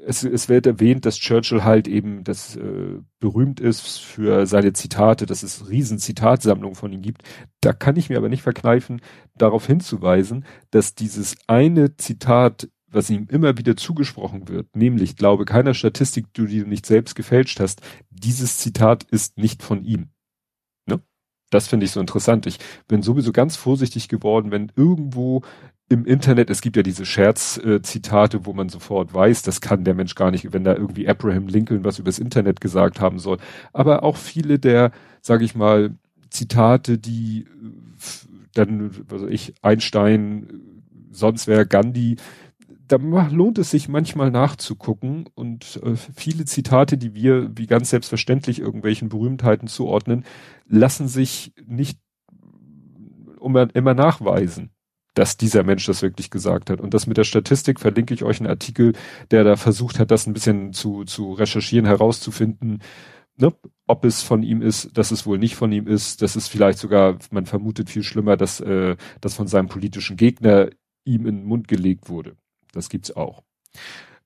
es, 0.06 0.22
es 0.22 0.48
wird 0.48 0.66
erwähnt, 0.66 1.04
dass 1.04 1.16
Churchill 1.16 1.64
halt 1.64 1.88
eben 1.88 2.22
das 2.22 2.56
äh, 2.56 3.00
berühmt 3.18 3.60
ist 3.60 4.00
für 4.00 4.46
seine 4.46 4.72
Zitate, 4.72 5.26
dass 5.26 5.42
es 5.42 5.68
riesen 5.68 5.98
Zitatsammlungen 5.98 6.76
von 6.76 6.92
ihm 6.92 7.02
gibt. 7.02 7.22
Da 7.60 7.72
kann 7.72 7.96
ich 7.96 8.08
mir 8.08 8.18
aber 8.18 8.28
nicht 8.28 8.42
verkneifen, 8.42 9.00
darauf 9.36 9.66
hinzuweisen, 9.66 10.44
dass 10.70 10.94
dieses 10.94 11.36
eine 11.46 11.96
Zitat 11.96 12.68
was 12.88 13.10
ihm 13.10 13.26
immer 13.28 13.58
wieder 13.58 13.76
zugesprochen 13.76 14.48
wird, 14.48 14.74
nämlich 14.74 15.16
glaube 15.16 15.44
keiner 15.44 15.74
Statistik, 15.74 16.32
die 16.34 16.60
du 16.60 16.68
nicht 16.68 16.86
selbst 16.86 17.14
gefälscht 17.14 17.60
hast, 17.60 17.82
dieses 18.10 18.58
Zitat 18.58 19.02
ist 19.02 19.36
nicht 19.36 19.62
von 19.62 19.84
ihm. 19.84 20.10
Ne? 20.86 21.02
Das 21.50 21.66
finde 21.66 21.84
ich 21.84 21.92
so 21.92 22.00
interessant. 22.00 22.46
Ich 22.46 22.58
bin 22.86 23.02
sowieso 23.02 23.32
ganz 23.32 23.56
vorsichtig 23.56 24.08
geworden, 24.08 24.50
wenn 24.50 24.72
irgendwo 24.76 25.42
im 25.88 26.04
Internet, 26.04 26.50
es 26.50 26.62
gibt 26.62 26.76
ja 26.76 26.82
diese 26.82 27.06
Scherz-Zitate, 27.06 28.44
wo 28.44 28.52
man 28.52 28.68
sofort 28.68 29.14
weiß, 29.14 29.42
das 29.42 29.60
kann 29.60 29.84
der 29.84 29.94
Mensch 29.94 30.16
gar 30.16 30.32
nicht, 30.32 30.52
wenn 30.52 30.64
da 30.64 30.74
irgendwie 30.74 31.08
Abraham 31.08 31.46
Lincoln 31.46 31.84
was 31.84 31.98
übers 31.98 32.18
Internet 32.18 32.60
gesagt 32.60 33.00
haben 33.00 33.18
soll. 33.18 33.38
Aber 33.72 34.02
auch 34.02 34.16
viele 34.16 34.58
der, 34.58 34.90
sage 35.20 35.44
ich 35.44 35.54
mal, 35.54 35.94
Zitate, 36.30 36.98
die 36.98 37.46
dann, 38.52 38.90
also 39.10 39.28
ich, 39.28 39.54
Einstein, 39.62 40.48
sonst 41.10 41.46
wer 41.46 41.64
Gandhi, 41.64 42.16
da 42.88 42.96
lohnt 42.96 43.58
es 43.58 43.70
sich 43.70 43.88
manchmal 43.88 44.30
nachzugucken 44.30 45.28
und 45.34 45.80
äh, 45.82 45.96
viele 45.96 46.44
Zitate, 46.44 46.98
die 46.98 47.14
wir 47.14 47.50
wie 47.56 47.66
ganz 47.66 47.90
selbstverständlich 47.90 48.60
irgendwelchen 48.60 49.08
Berühmtheiten 49.08 49.68
zuordnen, 49.68 50.24
lassen 50.68 51.08
sich 51.08 51.52
nicht 51.66 51.98
immer, 53.40 53.74
immer 53.74 53.94
nachweisen, 53.94 54.70
dass 55.16 55.38
dieser 55.38 55.62
Mensch 55.62 55.86
das 55.86 56.02
wirklich 56.02 56.30
gesagt 56.30 56.68
hat. 56.68 56.80
Und 56.80 56.92
das 56.92 57.06
mit 57.06 57.16
der 57.16 57.24
Statistik 57.24 57.80
verlinke 57.80 58.12
ich 58.12 58.22
euch 58.22 58.38
einen 58.38 58.50
Artikel, 58.50 58.92
der 59.30 59.44
da 59.44 59.56
versucht 59.56 59.98
hat, 59.98 60.10
das 60.10 60.26
ein 60.26 60.34
bisschen 60.34 60.74
zu, 60.74 61.04
zu 61.04 61.32
recherchieren, 61.32 61.86
herauszufinden, 61.86 62.82
ne, 63.38 63.52
ob 63.86 64.04
es 64.04 64.22
von 64.22 64.42
ihm 64.42 64.60
ist, 64.60 64.96
dass 64.96 65.10
es 65.10 65.24
wohl 65.26 65.38
nicht 65.38 65.56
von 65.56 65.72
ihm 65.72 65.86
ist, 65.86 66.20
dass 66.20 66.36
es 66.36 66.48
vielleicht 66.48 66.78
sogar, 66.78 67.18
man 67.30 67.46
vermutet 67.46 67.88
viel 67.88 68.02
schlimmer, 68.02 68.36
dass 68.36 68.60
äh, 68.60 68.96
das 69.22 69.34
von 69.34 69.46
seinem 69.46 69.68
politischen 69.68 70.18
Gegner 70.18 70.68
ihm 71.04 71.26
in 71.26 71.38
den 71.38 71.46
Mund 71.46 71.66
gelegt 71.66 72.10
wurde. 72.10 72.36
Das 72.72 72.90
gibt's 72.90 73.16
auch. 73.16 73.42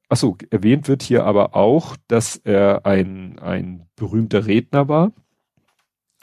achso, 0.09 0.37
erwähnt 0.51 0.89
wird 0.89 1.03
hier 1.03 1.25
aber 1.25 1.55
auch, 1.55 1.97
dass 2.09 2.35
er 2.37 2.85
ein, 2.85 3.39
ein 3.39 3.87
berühmter 3.95 4.47
Redner 4.47 4.89
war. 4.89 5.13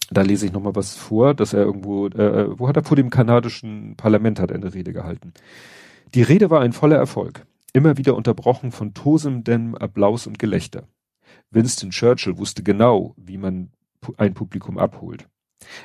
Da 0.09 0.21
lese 0.21 0.45
ich 0.45 0.53
nochmal 0.53 0.75
was 0.75 0.95
vor, 0.95 1.33
dass 1.33 1.53
er 1.53 1.63
irgendwo, 1.63 2.07
äh, 2.07 2.57
wo 2.57 2.67
hat 2.67 2.77
er 2.77 2.83
vor 2.83 2.95
dem 2.95 3.09
kanadischen 3.09 3.95
Parlament 3.97 4.39
hat 4.39 4.51
er 4.51 4.55
eine 4.55 4.73
Rede 4.73 4.93
gehalten. 4.93 5.33
Die 6.13 6.21
Rede 6.21 6.49
war 6.49 6.61
ein 6.61 6.73
voller 6.73 6.95
Erfolg, 6.95 7.45
immer 7.73 7.97
wieder 7.97 8.15
unterbrochen 8.15 8.71
von 8.71 8.93
tosendem 8.93 9.75
Applaus 9.75 10.25
und 10.25 10.39
Gelächter. 10.39 10.87
Winston 11.51 11.91
Churchill 11.91 12.37
wusste 12.37 12.63
genau, 12.63 13.13
wie 13.17 13.37
man 13.37 13.71
ein 14.17 14.33
Publikum 14.33 14.77
abholt. 14.77 15.27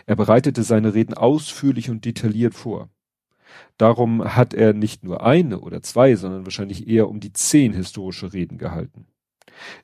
Er 0.06 0.16
bereitete 0.16 0.62
seine 0.62 0.94
Reden 0.94 1.14
ausführlich 1.14 1.90
und 1.90 2.04
detailliert 2.04 2.54
vor. 2.54 2.88
Darum 3.76 4.36
hat 4.36 4.54
er 4.54 4.72
nicht 4.72 5.04
nur 5.04 5.24
eine 5.24 5.60
oder 5.60 5.82
zwei, 5.82 6.14
sondern 6.14 6.46
wahrscheinlich 6.46 6.88
eher 6.88 7.08
um 7.08 7.20
die 7.20 7.32
zehn 7.32 7.72
historische 7.72 8.32
Reden 8.32 8.58
gehalten. 8.58 9.06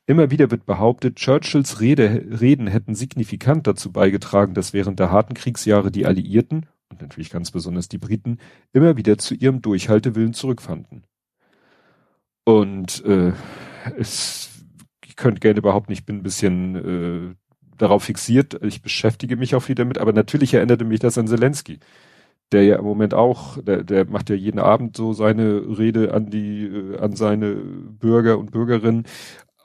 Immer 0.06 0.30
wieder 0.30 0.50
wird 0.50 0.66
behauptet, 0.66 1.16
Churchills 1.16 1.80
Rede, 1.80 2.26
Reden 2.40 2.66
hätten 2.66 2.94
signifikant 2.94 3.66
dazu 3.66 3.92
beigetragen, 3.92 4.54
dass 4.54 4.72
während 4.72 4.98
der 4.98 5.10
harten 5.10 5.34
Kriegsjahre 5.34 5.90
die 5.90 6.06
Alliierten 6.06 6.66
und 6.90 7.02
natürlich 7.02 7.30
ganz 7.30 7.50
besonders 7.50 7.88
die 7.88 7.98
Briten 7.98 8.38
immer 8.72 8.96
wieder 8.96 9.18
zu 9.18 9.34
ihrem 9.34 9.62
Durchhaltewillen 9.62 10.32
zurückfanden. 10.32 11.04
Und 12.44 13.04
äh, 13.04 13.32
es, 13.98 14.50
ich 15.04 15.16
könnte 15.16 15.40
gerne 15.40 15.60
behaupten, 15.60 15.92
ich 15.92 16.06
bin 16.06 16.16
ein 16.16 16.22
bisschen 16.22 16.76
äh, 16.76 17.34
darauf 17.76 18.04
fixiert, 18.04 18.62
ich 18.62 18.82
beschäftige 18.82 19.36
mich 19.36 19.54
auch 19.54 19.68
wieder 19.68 19.84
damit, 19.84 19.98
aber 19.98 20.12
natürlich 20.12 20.54
erinnerte 20.54 20.84
mich 20.84 21.00
das 21.00 21.18
an 21.18 21.28
Zelensky 21.28 21.78
der 22.52 22.64
ja 22.64 22.76
im 22.76 22.84
Moment 22.84 23.14
auch, 23.14 23.58
der, 23.62 23.84
der 23.84 24.06
macht 24.06 24.30
ja 24.30 24.36
jeden 24.36 24.58
Abend 24.58 24.96
so 24.96 25.12
seine 25.12 25.78
Rede 25.78 26.14
an 26.14 26.30
die, 26.30 26.66
äh, 26.66 26.98
an 26.98 27.14
seine 27.14 27.54
Bürger 27.54 28.38
und 28.38 28.50
Bürgerinnen 28.50 29.04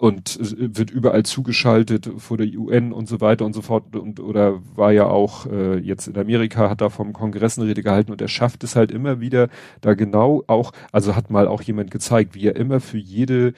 und 0.04 0.38
wird 0.42 0.92
überall 0.92 1.24
zugeschaltet 1.24 2.12
vor 2.18 2.36
der 2.36 2.48
UN 2.48 2.92
und 2.92 3.08
so 3.08 3.22
weiter 3.22 3.46
und 3.46 3.54
so 3.54 3.62
fort. 3.62 3.96
Und 3.96 4.20
oder 4.20 4.60
war 4.76 4.92
ja 4.92 5.06
auch 5.06 5.46
äh, 5.46 5.78
jetzt 5.78 6.10
in 6.10 6.18
Amerika 6.18 6.70
hat 6.70 6.82
da 6.82 6.90
vom 6.90 7.14
Kongress 7.14 7.58
eine 7.58 7.70
Rede 7.70 7.84
gehalten 7.84 8.12
und 8.12 8.20
er 8.20 8.28
schafft 8.28 8.66
es 8.66 8.76
halt 8.76 8.92
immer 8.92 9.22
wieder 9.22 9.48
da 9.80 9.94
genau 9.94 10.44
auch 10.48 10.74
also 10.92 11.16
hat 11.16 11.30
mal 11.30 11.48
auch 11.48 11.62
jemand 11.62 11.90
gezeigt 11.90 12.36
wie 12.36 12.48
er 12.48 12.58
immer 12.58 12.82
für 12.82 12.98
jede 12.98 13.54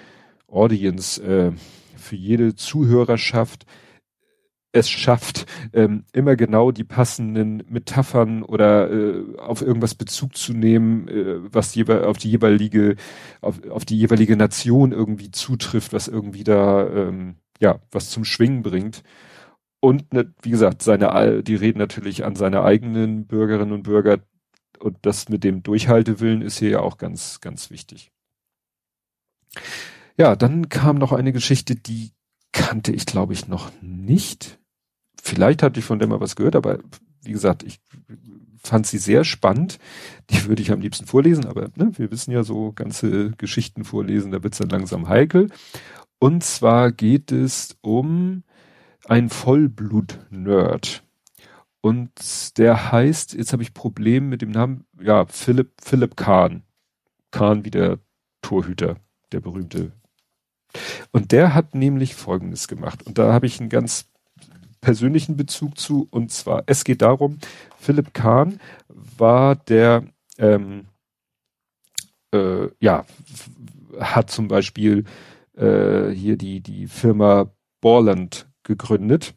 Audience 0.48 1.20
äh, 1.24 1.52
für 1.98 2.16
jede 2.16 2.54
Zuhörerschaft 2.54 3.66
es 4.76 4.90
schafft, 4.90 5.46
ähm, 5.74 6.04
immer 6.12 6.36
genau 6.36 6.72
die 6.72 6.84
passenden 6.84 7.64
Metaphern 7.70 8.44
oder 8.44 8.92
äh, 8.92 9.38
auf 9.38 9.62
irgendwas 9.62 9.96
Bezug 9.96 10.36
zu 10.36 10.54
nehmen, 10.54 11.08
äh, 11.08 11.38
was 11.54 11.78
auf 11.88 12.18
die 12.18 12.30
jeweilige, 12.30 12.98
auf, 13.40 13.66
auf 13.70 13.86
die 13.86 13.98
jeweilige 13.98 14.36
Nation 14.36 14.92
irgendwie 14.92 15.32
zutrifft, 15.32 15.94
was 15.94 16.10
irgendwie 16.10 16.44
da 16.44 16.88
ähm, 16.90 17.36
ja 17.62 17.80
was 17.92 18.10
zum 18.10 18.26
Schwingen 18.26 18.64
bringt. 18.64 19.04
Und 19.80 20.14
ne, 20.14 20.34
wie 20.42 20.50
gesagt, 20.50 20.82
seine 20.82 21.42
die 21.42 21.56
reden 21.56 21.80
natürlich 21.80 22.26
an 22.26 22.36
seine 22.36 22.64
eigenen 22.64 23.28
Bürgerinnen 23.28 23.72
und 23.72 23.84
Bürger 23.84 24.20
und 24.80 24.98
das 25.04 25.30
mit 25.30 25.46
dem 25.46 25.64
Durchhaltewillen 25.64 26.42
ist 26.42 26.60
hier 26.60 26.70
ja 26.70 26.80
auch 26.82 26.98
ganz, 26.98 27.40
ganz 27.40 27.70
wichtig. 27.70 28.12
Ja, 30.18 30.36
dann 30.36 30.68
kam 30.68 30.98
noch 30.98 31.14
eine 31.14 31.32
Geschichte, 31.32 31.76
die 31.76 32.12
kannte 32.52 32.92
ich 32.92 33.06
glaube 33.06 33.34
ich 33.34 33.48
noch 33.48 33.72
nicht 33.82 34.60
vielleicht 35.26 35.64
hatte 35.64 35.80
ich 35.80 35.86
von 35.86 36.00
der 36.00 36.08
mal 36.08 36.20
was 36.20 36.36
gehört, 36.36 36.56
aber 36.56 36.80
wie 37.24 37.32
gesagt, 37.32 37.64
ich 37.64 37.80
fand 38.64 38.88
sie 38.88 38.98
sehr 38.98 39.24
spannend. 39.24 39.80
Die 40.30 40.46
würde 40.46 40.62
ich 40.62 40.72
am 40.72 40.82
liebsten 40.82 41.06
vorlesen, 41.06 41.46
aber 41.46 41.70
ne, 41.76 41.92
wir 41.98 42.12
wissen 42.12 42.32
ja 42.32 42.44
so 42.44 42.72
ganze 42.72 43.32
Geschichten 43.32 43.84
vorlesen, 43.84 44.32
da 44.32 44.44
wird's 44.44 44.58
dann 44.58 44.70
langsam 44.70 45.08
heikel. 45.08 45.50
Und 46.20 46.44
zwar 46.44 46.92
geht 46.92 47.32
es 47.32 47.78
um 47.82 48.44
ein 49.08 49.30
Vollblut-Nerd. 49.30 51.04
Und 51.82 52.58
der 52.58 52.92
heißt, 52.92 53.34
jetzt 53.34 53.54
habe 53.54 53.62
ich 53.62 53.74
Probleme 53.74 54.28
mit 54.28 54.42
dem 54.42 54.50
Namen, 54.50 54.86
ja, 55.00 55.26
Philipp, 55.28 55.74
Philipp 55.84 56.16
Kahn. 56.16 56.64
Kahn 57.30 57.66
wie 57.66 57.72
der 57.72 58.00
Torhüter, 58.42 58.96
der 59.32 59.40
berühmte. 59.40 59.92
Und 61.12 61.32
der 61.32 61.54
hat 61.54 61.76
nämlich 61.76 62.16
Folgendes 62.16 62.68
gemacht. 62.68 63.04
Und 63.04 63.18
da 63.18 63.34
habe 63.34 63.46
ich 63.46 63.60
ein 63.60 63.70
ganz 63.70 64.10
persönlichen 64.86 65.36
Bezug 65.36 65.80
zu. 65.80 66.08
Und 66.12 66.32
zwar, 66.32 66.62
es 66.68 66.84
geht 66.84 67.02
darum, 67.02 67.40
Philipp 67.80 68.14
Kahn 68.14 68.60
war 68.88 69.56
der, 69.56 70.04
ähm, 70.38 70.86
äh, 72.32 72.68
ja, 72.80 73.04
hat 74.00 74.30
zum 74.30 74.48
Beispiel 74.48 75.06
äh, 75.58 76.10
hier 76.12 76.38
die, 76.38 76.62
die 76.62 76.86
Firma 76.86 77.50
Borland 77.82 78.48
gegründet, 78.62 79.34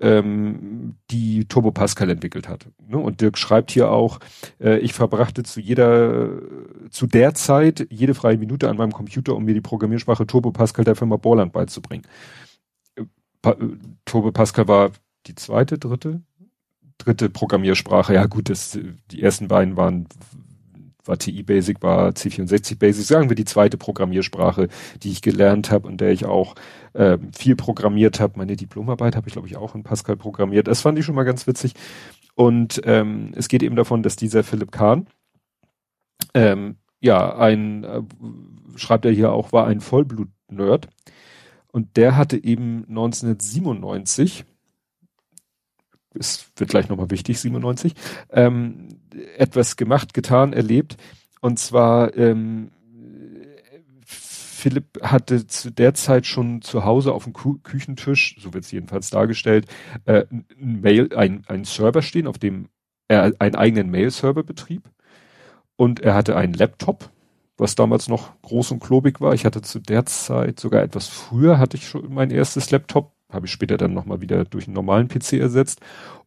ähm, 0.00 0.96
die 1.10 1.44
Turbo 1.44 1.70
Pascal 1.70 2.08
entwickelt 2.08 2.48
hat. 2.48 2.66
Ne? 2.88 2.96
Und 2.96 3.20
Dirk 3.20 3.36
schreibt 3.36 3.70
hier 3.70 3.90
auch, 3.90 4.18
äh, 4.60 4.78
ich 4.78 4.94
verbrachte 4.94 5.42
zu 5.42 5.60
jeder, 5.60 6.30
zu 6.88 7.06
der 7.06 7.34
Zeit 7.34 7.86
jede 7.90 8.14
freie 8.14 8.38
Minute 8.38 8.70
an 8.70 8.78
meinem 8.78 8.92
Computer, 8.92 9.36
um 9.36 9.44
mir 9.44 9.52
die 9.52 9.60
Programmiersprache 9.60 10.26
Turbo 10.26 10.52
Pascal 10.52 10.86
der 10.86 10.96
Firma 10.96 11.18
Borland 11.18 11.52
beizubringen. 11.52 12.06
Pa 13.42 13.56
Turbo 14.04 14.32
Pascal 14.32 14.68
war 14.68 14.92
die 15.26 15.34
zweite, 15.34 15.78
dritte, 15.78 16.22
dritte 16.98 17.28
Programmiersprache. 17.28 18.14
Ja 18.14 18.26
gut, 18.26 18.48
das, 18.48 18.78
die 19.10 19.22
ersten 19.22 19.48
beiden 19.48 19.76
waren 19.76 20.06
war 21.04 21.18
TI 21.18 21.42
Basic, 21.42 21.82
war 21.82 22.10
C64 22.10 22.78
Basic, 22.78 23.04
sagen 23.04 23.28
wir 23.28 23.34
die 23.34 23.44
zweite 23.44 23.76
Programmiersprache, 23.76 24.68
die 25.02 25.10
ich 25.10 25.22
gelernt 25.22 25.70
habe 25.70 25.88
und 25.88 26.00
der 26.00 26.12
ich 26.12 26.24
auch 26.26 26.54
äh, 26.92 27.18
viel 27.36 27.56
programmiert 27.56 28.20
habe. 28.20 28.38
Meine 28.38 28.56
Diplomarbeit 28.56 29.16
habe 29.16 29.28
ich, 29.28 29.32
glaube 29.32 29.48
ich, 29.48 29.56
auch 29.56 29.74
in 29.74 29.82
Pascal 29.82 30.16
programmiert. 30.16 30.68
Das 30.68 30.80
fand 30.80 30.98
ich 30.98 31.04
schon 31.04 31.14
mal 31.14 31.24
ganz 31.24 31.46
witzig. 31.46 31.74
Und 32.34 32.80
ähm, 32.84 33.32
es 33.36 33.48
geht 33.48 33.62
eben 33.62 33.76
davon, 33.76 34.02
dass 34.02 34.16
dieser 34.16 34.44
Philipp 34.44 34.72
Kahn, 34.72 35.06
ähm, 36.34 36.76
ja, 37.00 37.36
ein, 37.36 37.84
äh, 37.84 38.02
schreibt 38.76 39.04
er 39.04 39.10
hier 39.10 39.32
auch, 39.32 39.52
war 39.52 39.66
ein 39.66 39.80
Vollblut-Nerd. 39.80 40.88
Und 41.72 41.96
der 41.96 42.16
hatte 42.16 42.42
eben 42.42 42.84
1997, 42.88 44.44
es 46.14 46.50
wird 46.56 46.70
gleich 46.70 46.88
nochmal 46.88 47.10
wichtig, 47.10 47.40
97, 47.40 47.94
ähm, 48.30 49.00
etwas 49.36 49.76
gemacht, 49.76 50.12
getan, 50.14 50.52
erlebt. 50.52 50.96
Und 51.40 51.58
zwar, 51.58 52.16
ähm, 52.16 52.70
Philipp 54.04 55.02
hatte 55.02 55.46
zu 55.46 55.72
der 55.72 55.94
Zeit 55.94 56.26
schon 56.26 56.62
zu 56.62 56.84
Hause 56.84 57.12
auf 57.12 57.24
dem 57.24 57.32
Kü 57.32 57.58
Küchentisch, 57.62 58.36
so 58.38 58.54
wird 58.54 58.64
es 58.64 58.70
jedenfalls 58.70 59.10
dargestellt, 59.10 59.66
äh, 60.04 60.26
ein 60.30 60.46
Mail, 60.82 61.08
ein, 61.16 61.42
ein 61.48 61.64
Server 61.64 62.02
stehen, 62.02 62.28
auf 62.28 62.38
dem 62.38 62.68
er 63.08 63.32
einen 63.40 63.56
eigenen 63.56 63.90
Mail-Server 63.90 64.42
betrieb. 64.44 64.88
Und 65.76 66.00
er 66.00 66.14
hatte 66.14 66.36
einen 66.36 66.54
Laptop, 66.54 67.10
was 67.62 67.74
damals 67.74 68.08
noch 68.08 68.40
groß 68.42 68.72
und 68.72 68.80
klobig 68.80 69.20
war. 69.20 69.32
Ich 69.32 69.46
hatte 69.46 69.62
zu 69.62 69.78
der 69.78 70.04
Zeit 70.04 70.60
sogar 70.60 70.82
etwas 70.82 71.08
früher 71.08 71.58
hatte 71.58 71.76
ich 71.76 71.88
schon 71.88 72.12
mein 72.12 72.30
erstes 72.30 72.70
Laptop, 72.70 73.12
habe 73.30 73.46
ich 73.46 73.52
später 73.52 73.78
dann 73.78 73.94
nochmal 73.94 74.20
wieder 74.20 74.44
durch 74.44 74.66
einen 74.66 74.74
normalen 74.74 75.08
PC 75.08 75.34
ersetzt. 75.34 75.80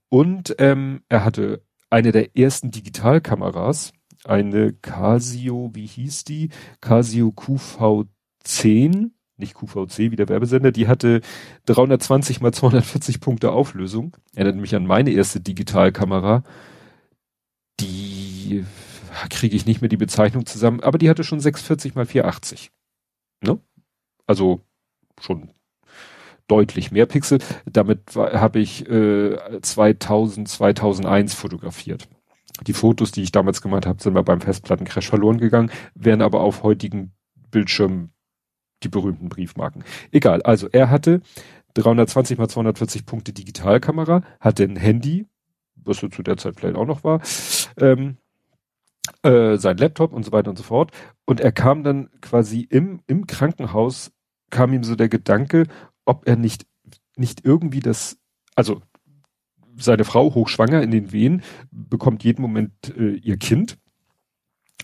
Und 0.10 0.56
ähm, 0.60 1.02
er 1.10 1.26
hatte 1.26 1.62
eine 1.90 2.12
der 2.12 2.36
ersten 2.38 2.72
Digitalkameras, 2.72 3.94
eine 4.24 4.74
Casio, 4.74 5.72
wie 5.74 5.86
hieß 5.86 6.24
die? 6.24 6.50
Casio 6.82 7.30
QV10, 7.30 9.12
nicht 9.38 9.56
QVC 9.56 10.12
wie 10.12 10.16
der 10.16 10.30
Werbesender, 10.30 10.72
die 10.72 10.88
hatte 10.88 11.22
320 11.66 12.42
mal 12.42 12.54
240 12.54 13.20
Punkte 13.20 13.52
Auflösung. 13.52 14.16
Erinnert 14.34 14.56
mich 14.62 14.76
an 14.76 14.88
meine 14.88 15.12
erste 15.12 15.42
Digitalkamera, 15.42 16.44
die 17.80 18.66
kriege 19.30 19.56
ich 19.56 19.66
nicht 19.66 19.82
mehr 19.82 19.90
die 19.90 19.98
Bezeichnung 19.98 20.46
zusammen, 20.46 20.82
aber 20.82 20.98
die 20.98 21.10
hatte 21.10 21.24
schon 21.24 21.40
640 21.40 21.96
mal 21.96 22.06
480. 22.06 22.72
Ne? 23.42 23.60
Also 24.28 24.62
schon 25.20 25.52
deutlich 26.48 26.92
mehr 26.92 27.06
Pixel. 27.06 27.40
Damit 27.66 28.16
habe 28.16 28.60
ich 28.60 28.88
äh, 28.90 29.38
2000, 29.62 30.48
2001 30.48 31.34
fotografiert. 31.34 32.08
Die 32.68 32.74
Fotos, 32.74 33.12
die 33.12 33.24
ich 33.24 33.32
damals 33.32 33.62
gemacht 33.62 33.86
habe, 33.86 34.02
sind 34.02 34.14
mal 34.14 34.24
beim 34.24 34.42
Festplattencrash 34.42 35.10
verloren 35.10 35.40
gegangen, 35.40 35.72
wären 35.94 36.22
aber 36.22 36.42
auf 36.42 36.64
heutigen 36.64 37.12
Bildschirmen 37.52 38.12
die 38.84 38.90
berühmten 38.90 39.30
Briefmarken. 39.30 39.84
Egal, 40.12 40.42
also 40.44 40.68
er 40.72 40.90
hatte 40.90 41.22
320 41.74 42.38
mal 42.38 42.48
240 42.48 43.06
Punkte 43.06 43.34
Digitalkamera, 43.34 44.24
hatte 44.40 44.64
ein 44.64 44.78
Handy, 44.78 45.28
was 45.76 45.98
so 45.98 46.08
zu 46.08 46.24
der 46.24 46.38
Zeit 46.38 46.56
vielleicht 46.58 46.78
auch 46.78 46.86
noch 46.86 47.04
war, 47.04 47.22
ähm, 47.78 48.18
äh, 49.26 49.58
sein 49.58 49.78
Laptop 49.78 50.14
und 50.14 50.24
so 50.24 50.32
weiter 50.32 50.50
und 50.50 50.58
so 50.58 50.64
fort. 50.64 50.92
Und 51.26 51.40
er 51.40 51.52
kam 51.52 51.84
dann 51.84 52.10
quasi 52.22 52.62
im, 52.62 53.02
im 53.08 53.28
Krankenhaus, 53.28 54.12
kam 54.52 54.72
ihm 54.74 54.84
so 54.84 54.96
der 54.96 55.10
Gedanke, 55.10 55.66
ob 56.06 56.28
er 56.28 56.36
nicht, 56.36 56.66
nicht 57.18 57.44
irgendwie 57.44 57.80
das, 57.80 58.18
also 58.56 58.82
seine 59.78 60.06
Frau 60.06 60.34
hochschwanger 60.34 60.82
in 60.82 60.92
den 60.92 61.12
Wehen, 61.12 61.42
bekommt 61.72 62.24
jeden 62.24 62.42
Moment 62.42 62.72
äh, 62.96 63.16
ihr 63.16 63.38
Kind. 63.38 63.78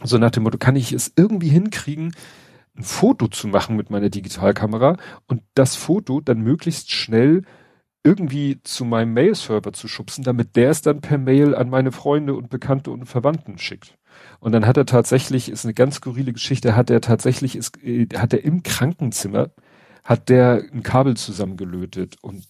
So 0.04 0.18
nach 0.18 0.32
dem 0.32 0.44
Motto, 0.44 0.58
kann 0.58 0.76
ich 0.76 0.92
es 0.92 1.14
irgendwie 1.16 1.50
hinkriegen, 1.50 2.14
ein 2.76 2.84
Foto 2.84 3.28
zu 3.28 3.48
machen 3.48 3.76
mit 3.76 3.90
meiner 3.90 4.10
Digitalkamera 4.10 4.98
und 5.28 5.44
das 5.54 5.76
Foto 5.76 6.20
dann 6.22 6.42
möglichst 6.42 6.92
schnell 6.92 7.44
irgendwie 8.04 8.60
zu 8.64 8.86
meinem 8.86 9.14
Mail-Server 9.14 9.74
zu 9.74 9.88
schubsen, 9.88 10.24
damit 10.24 10.56
der 10.56 10.72
es 10.72 10.82
dann 10.82 11.02
per 11.02 11.20
Mail 11.20 11.54
an 11.54 11.70
meine 11.70 11.92
Freunde 11.92 12.34
und 12.34 12.50
Bekannte 12.50 12.90
und 12.90 13.06
Verwandten 13.06 13.60
schickt. 13.60 14.00
Und 14.42 14.54
dann 14.54 14.66
hat 14.66 14.76
er 14.76 14.88
tatsächlich, 14.88 15.50
ist 15.50 15.66
eine 15.66 15.76
ganz 15.76 15.98
skurrile 15.98 16.34
Geschichte, 16.34 16.76
hat 16.76 16.90
er 16.90 17.00
tatsächlich, 17.00 17.56
ist, 17.56 17.82
äh, 17.84 18.08
hat 18.16 18.34
er 18.34 18.44
im 18.44 18.64
Krankenzimmer, 18.64 19.52
hat 20.04 20.30
der 20.30 20.64
ein 20.74 20.82
Kabel 20.82 21.16
zusammengelötet 21.16 22.18
und 22.22 22.48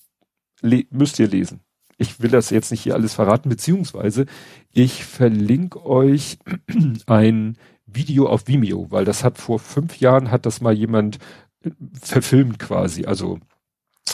müsst 0.89 1.19
ihr 1.19 1.27
lesen. 1.27 1.59
Ich 1.97 2.21
will 2.21 2.31
das 2.31 2.49
jetzt 2.49 2.71
nicht 2.71 2.81
hier 2.81 2.95
alles 2.95 3.13
verraten, 3.13 3.49
beziehungsweise 3.49 4.25
ich 4.71 5.03
verlinke 5.03 5.85
euch 5.85 6.39
ein 7.07 7.57
Video 7.85 8.27
auf 8.27 8.47
Vimeo, 8.47 8.87
weil 8.89 9.03
das 9.03 9.25
hat 9.25 9.37
vor 9.37 9.59
fünf 9.59 9.99
Jahren 9.99 10.31
hat 10.31 10.45
das 10.45 10.61
mal 10.61 10.73
jemand 10.73 11.19
äh, 11.61 11.71
verfilmt 12.01 12.57
quasi. 12.57 13.03
Also 13.03 13.37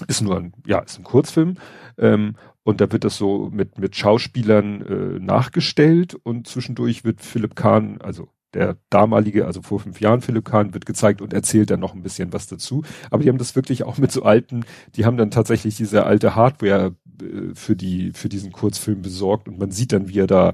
ist 0.07 0.21
nur 0.21 0.37
ein, 0.37 0.53
ja, 0.65 0.79
ist 0.79 0.97
ein 0.97 1.03
Kurzfilm. 1.03 1.57
Ähm, 1.97 2.35
und 2.63 2.81
da 2.81 2.91
wird 2.91 3.03
das 3.03 3.17
so 3.17 3.49
mit, 3.51 3.79
mit 3.79 3.95
Schauspielern 3.95 4.81
äh, 4.81 5.19
nachgestellt 5.19 6.15
und 6.15 6.47
zwischendurch 6.47 7.03
wird 7.03 7.21
Philipp 7.21 7.55
Kahn, 7.55 8.01
also 8.01 8.29
der 8.53 8.77
damalige, 8.89 9.45
also 9.45 9.61
vor 9.61 9.79
fünf 9.79 10.01
Jahren 10.01 10.21
Philipp 10.21 10.45
Kahn, 10.45 10.73
wird 10.73 10.85
gezeigt 10.85 11.21
und 11.21 11.33
erzählt 11.33 11.69
dann 11.69 11.79
noch 11.79 11.93
ein 11.93 12.03
bisschen 12.03 12.33
was 12.33 12.47
dazu. 12.47 12.83
Aber 13.11 13.23
die 13.23 13.29
haben 13.29 13.37
das 13.37 13.55
wirklich 13.55 13.83
auch 13.83 13.97
mit 13.97 14.11
so 14.11 14.23
alten, 14.23 14.65
die 14.95 15.05
haben 15.05 15.17
dann 15.17 15.31
tatsächlich 15.31 15.77
diese 15.77 16.05
alte 16.05 16.35
Hardware 16.35 16.95
äh, 17.21 17.53
für 17.53 17.75
die, 17.75 18.11
für 18.13 18.29
diesen 18.29 18.51
Kurzfilm 18.51 19.01
besorgt 19.01 19.47
und 19.47 19.59
man 19.59 19.71
sieht 19.71 19.93
dann, 19.93 20.09
wie 20.09 20.19
er 20.19 20.27
da 20.27 20.53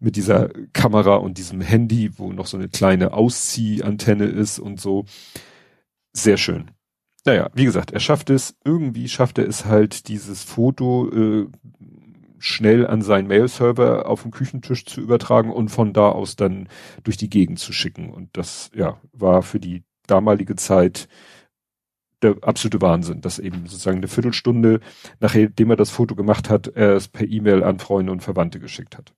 mit 0.00 0.16
dieser 0.16 0.48
Kamera 0.72 1.16
und 1.16 1.38
diesem 1.38 1.60
Handy, 1.60 2.18
wo 2.18 2.32
noch 2.32 2.46
so 2.46 2.56
eine 2.56 2.68
kleine 2.68 3.12
Ausziehantenne 3.12 4.24
ist 4.24 4.58
und 4.58 4.80
so. 4.80 5.04
Sehr 6.12 6.36
schön 6.36 6.70
naja, 7.24 7.50
wie 7.54 7.64
gesagt, 7.64 7.90
er 7.92 8.00
schafft 8.00 8.30
es, 8.30 8.56
irgendwie 8.64 9.08
schafft 9.08 9.38
er 9.38 9.48
es 9.48 9.64
halt, 9.64 10.08
dieses 10.08 10.42
Foto 10.42 11.10
äh, 11.10 11.48
schnell 12.38 12.86
an 12.86 13.02
seinen 13.02 13.28
Mail-Server 13.28 14.08
auf 14.08 14.22
dem 14.22 14.30
Küchentisch 14.30 14.86
zu 14.86 15.00
übertragen 15.00 15.52
und 15.52 15.68
von 15.68 15.92
da 15.92 16.08
aus 16.08 16.36
dann 16.36 16.68
durch 17.04 17.16
die 17.16 17.28
Gegend 17.28 17.58
zu 17.58 17.72
schicken. 17.72 18.10
Und 18.10 18.30
das, 18.36 18.70
ja, 18.74 18.98
war 19.12 19.42
für 19.42 19.60
die 19.60 19.84
damalige 20.06 20.56
Zeit 20.56 21.08
der 22.22 22.36
absolute 22.42 22.80
Wahnsinn, 22.80 23.20
dass 23.20 23.38
eben 23.38 23.66
sozusagen 23.66 23.98
eine 23.98 24.08
Viertelstunde, 24.08 24.80
nachdem 25.20 25.70
er 25.70 25.76
das 25.76 25.90
Foto 25.90 26.14
gemacht 26.14 26.50
hat, 26.50 26.68
er 26.68 26.94
es 26.94 27.08
per 27.08 27.26
E-Mail 27.26 27.62
an 27.62 27.78
Freunde 27.78 28.12
und 28.12 28.22
Verwandte 28.22 28.60
geschickt 28.60 28.96
hat. 28.96 29.14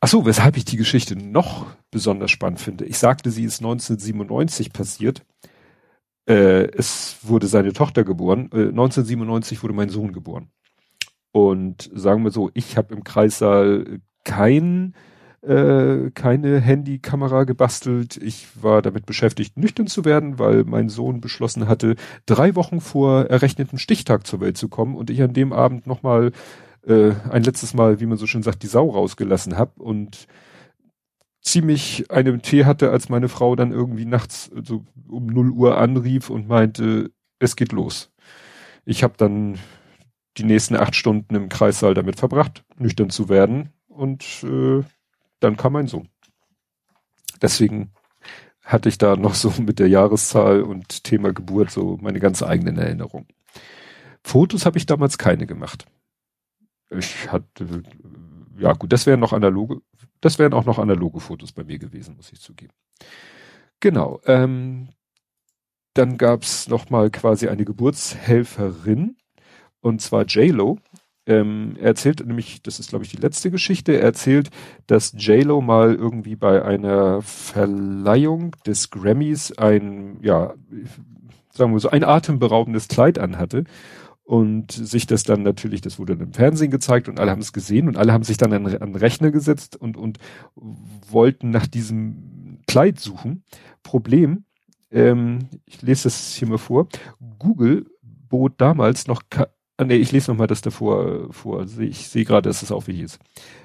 Ach 0.00 0.08
so, 0.08 0.26
weshalb 0.26 0.56
ich 0.56 0.64
die 0.64 0.76
Geschichte 0.76 1.14
noch 1.16 1.66
besonders 1.92 2.32
spannend 2.32 2.60
finde. 2.60 2.84
Ich 2.86 2.98
sagte, 2.98 3.30
sie 3.30 3.44
ist 3.44 3.60
1997 3.60 4.72
passiert. 4.72 5.24
Äh, 6.26 6.66
es 6.76 7.18
wurde 7.22 7.46
seine 7.46 7.72
Tochter 7.72 8.02
geboren. 8.02 8.50
Äh, 8.52 8.70
1997 8.70 9.62
wurde 9.62 9.74
mein 9.74 9.90
Sohn 9.90 10.12
geboren. 10.12 10.50
Und 11.30 11.90
sagen 11.94 12.24
wir 12.24 12.32
so, 12.32 12.50
ich 12.54 12.76
habe 12.76 12.94
im 12.94 13.04
Kreissaal 13.04 14.00
kein, 14.24 14.94
äh, 15.42 16.10
keine 16.14 16.60
Handykamera 16.60 17.44
gebastelt. 17.44 18.16
Ich 18.16 18.62
war 18.62 18.82
damit 18.82 19.06
beschäftigt, 19.06 19.56
nüchtern 19.58 19.86
zu 19.86 20.04
werden, 20.04 20.38
weil 20.38 20.64
mein 20.64 20.88
Sohn 20.88 21.20
beschlossen 21.20 21.68
hatte, 21.68 21.96
drei 22.26 22.54
Wochen 22.54 22.80
vor 22.80 23.26
errechneten 23.26 23.78
Stichtag 23.78 24.26
zur 24.26 24.40
Welt 24.40 24.56
zu 24.56 24.68
kommen 24.68 24.96
und 24.96 25.10
ich 25.10 25.22
an 25.22 25.34
dem 25.34 25.52
Abend 25.52 25.86
nochmal 25.86 26.32
äh, 26.86 27.12
ein 27.30 27.42
letztes 27.42 27.74
Mal, 27.74 28.00
wie 28.00 28.06
man 28.06 28.18
so 28.18 28.26
schön 28.26 28.42
sagt, 28.42 28.62
die 28.62 28.68
Sau 28.68 28.90
rausgelassen 28.90 29.58
habe 29.58 29.82
und 29.82 30.26
ziemlich 31.42 32.10
einen 32.10 32.40
Tee 32.40 32.64
hatte, 32.64 32.90
als 32.90 33.08
meine 33.08 33.28
Frau 33.28 33.56
dann 33.56 33.72
irgendwie 33.72 34.04
nachts 34.04 34.50
so 34.62 34.84
um 35.08 35.26
0 35.26 35.50
Uhr 35.50 35.76
anrief 35.76 36.30
und 36.30 36.48
meinte, 36.48 37.10
es 37.38 37.56
geht 37.56 37.72
los. 37.72 38.10
Ich 38.84 39.02
habe 39.02 39.14
dann 39.16 39.58
die 40.38 40.44
nächsten 40.44 40.76
acht 40.76 40.96
Stunden 40.96 41.34
im 41.34 41.48
Kreissaal 41.48 41.94
damit 41.94 42.18
verbracht, 42.18 42.64
nüchtern 42.78 43.10
zu 43.10 43.28
werden 43.28 43.70
und 43.88 44.44
äh, 44.44 44.82
dann 45.40 45.56
kam 45.56 45.74
mein 45.74 45.88
Sohn. 45.88 46.08
Deswegen 47.42 47.92
hatte 48.64 48.88
ich 48.88 48.96
da 48.96 49.16
noch 49.16 49.34
so 49.34 49.52
mit 49.60 49.78
der 49.78 49.88
Jahreszahl 49.88 50.62
und 50.62 51.04
Thema 51.04 51.32
Geburt 51.32 51.70
so 51.70 51.98
meine 52.00 52.20
ganz 52.20 52.42
eigenen 52.42 52.78
Erinnerungen. 52.78 53.26
Fotos 54.22 54.64
habe 54.64 54.78
ich 54.78 54.86
damals 54.86 55.18
keine 55.18 55.46
gemacht. 55.46 55.86
Ich 56.90 57.30
hatte, 57.32 57.82
ja 58.58 58.72
gut, 58.74 58.92
das 58.92 59.06
wären 59.06 59.20
noch 59.20 59.32
analoge, 59.32 59.80
das 60.22 60.38
wären 60.38 60.54
auch 60.54 60.64
noch 60.64 60.78
analoge 60.78 61.20
Fotos 61.20 61.52
bei 61.52 61.64
mir 61.64 61.78
gewesen, 61.78 62.16
muss 62.16 62.32
ich 62.32 62.40
zugeben. 62.40 62.72
Genau. 63.80 64.20
Ähm, 64.24 64.88
dann 65.94 66.16
gab's 66.16 66.68
noch 66.68 66.88
mal 66.88 67.10
quasi 67.10 67.48
eine 67.48 67.66
Geburtshelferin 67.66 69.16
und 69.80 70.00
zwar 70.00 70.24
J-Lo. 70.24 70.78
Ähm, 71.26 71.74
er 71.78 71.88
erzählt 71.88 72.24
nämlich, 72.24 72.62
das 72.62 72.80
ist 72.80 72.90
glaube 72.90 73.04
ich 73.04 73.10
die 73.10 73.18
letzte 73.18 73.50
Geschichte, 73.50 73.92
er 73.92 74.02
erzählt, 74.02 74.50
dass 74.86 75.12
J-Lo 75.12 75.60
mal 75.60 75.94
irgendwie 75.94 76.36
bei 76.36 76.64
einer 76.64 77.20
Verleihung 77.22 78.56
des 78.64 78.90
Grammys 78.90 79.52
ein, 79.58 80.18
ja, 80.22 80.54
sagen 81.52 81.72
wir 81.72 81.80
so, 81.80 81.90
ein 81.90 82.04
atemberaubendes 82.04 82.88
Kleid 82.88 83.18
anhatte 83.18 83.64
und 84.24 84.70
sich 84.72 85.06
das 85.06 85.24
dann 85.24 85.42
natürlich, 85.42 85.80
das 85.80 85.98
wurde 85.98 86.16
dann 86.16 86.28
im 86.28 86.32
Fernsehen 86.32 86.70
gezeigt 86.70 87.08
und 87.08 87.18
alle 87.18 87.30
haben 87.30 87.40
es 87.40 87.52
gesehen 87.52 87.88
und 87.88 87.96
alle 87.96 88.12
haben 88.12 88.24
sich 88.24 88.36
dann 88.36 88.52
an, 88.52 88.66
an 88.66 88.94
Rechner 88.94 89.30
gesetzt 89.30 89.76
und, 89.76 89.96
und 89.96 90.18
wollten 90.54 91.50
nach 91.50 91.66
diesem 91.66 92.60
Kleid 92.66 93.00
suchen. 93.00 93.44
Problem, 93.82 94.44
ähm, 94.90 95.48
ich 95.66 95.82
lese 95.82 96.04
das 96.04 96.34
hier 96.34 96.48
mal 96.48 96.58
vor, 96.58 96.88
Google 97.38 97.86
bot 98.00 98.54
damals 98.58 99.06
noch, 99.06 99.22
ah, 99.34 99.84
nee, 99.84 99.96
ich 99.96 100.12
lese 100.12 100.30
noch 100.30 100.38
mal 100.38 100.46
das 100.46 100.60
davor 100.60 101.32
vor, 101.32 101.60
also 101.60 101.80
ich 101.80 102.08
sehe 102.08 102.24
gerade, 102.24 102.48
dass 102.48 102.62
es 102.62 102.72
auch 102.72 102.86
wie 102.86 103.00
ist. 103.00 103.18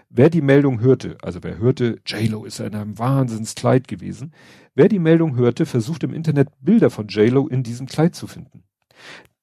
Wer 0.09 0.29
die 0.29 0.41
Meldung 0.41 0.79
hörte, 0.79 1.17
also 1.21 1.43
wer 1.43 1.57
hörte, 1.57 1.99
JLo 2.05 2.45
ist 2.45 2.59
in 2.59 2.73
einem 2.73 2.97
Wahnsinnskleid 2.97 3.87
gewesen, 3.87 4.33
wer 4.73 4.87
die 4.87 4.99
Meldung 4.99 5.35
hörte, 5.35 5.65
versucht 5.65 6.03
im 6.03 6.13
Internet 6.13 6.49
Bilder 6.61 6.89
von 6.89 7.07
JLo 7.07 7.47
in 7.47 7.61
diesem 7.61 7.87
Kleid 7.87 8.15
zu 8.15 8.25
finden. 8.25 8.63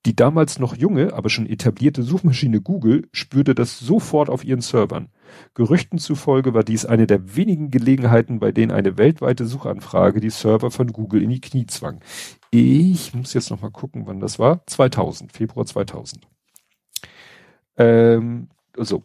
Die 0.06 0.14
damals 0.14 0.58
noch 0.58 0.76
junge, 0.76 1.14
aber 1.14 1.30
schon 1.30 1.46
etablierte 1.46 2.02
Suchmaschine 2.02 2.60
Google 2.60 3.08
spürte 3.12 3.54
das 3.54 3.78
sofort 3.78 4.28
auf 4.28 4.44
ihren 4.44 4.60
Servern. 4.60 5.08
Gerüchten 5.54 5.98
zufolge 5.98 6.52
war 6.52 6.62
dies 6.62 6.84
eine 6.84 7.06
der 7.06 7.36
wenigen 7.36 7.70
Gelegenheiten, 7.70 8.38
bei 8.38 8.52
denen 8.52 8.70
eine 8.70 8.98
weltweite 8.98 9.46
Suchanfrage 9.46 10.20
die 10.20 10.30
Server 10.30 10.70
von 10.70 10.88
Google 10.92 11.22
in 11.22 11.30
die 11.30 11.40
Knie 11.40 11.66
zwang. 11.66 12.00
Ich 12.50 13.14
muss 13.14 13.32
jetzt 13.32 13.50
noch 13.50 13.62
mal 13.62 13.70
gucken, 13.70 14.06
wann 14.06 14.20
das 14.20 14.38
war. 14.38 14.66
2000, 14.66 15.32
Februar 15.32 15.64
2000. 15.64 16.28
Ähm, 17.78 18.48
also, 18.76 19.04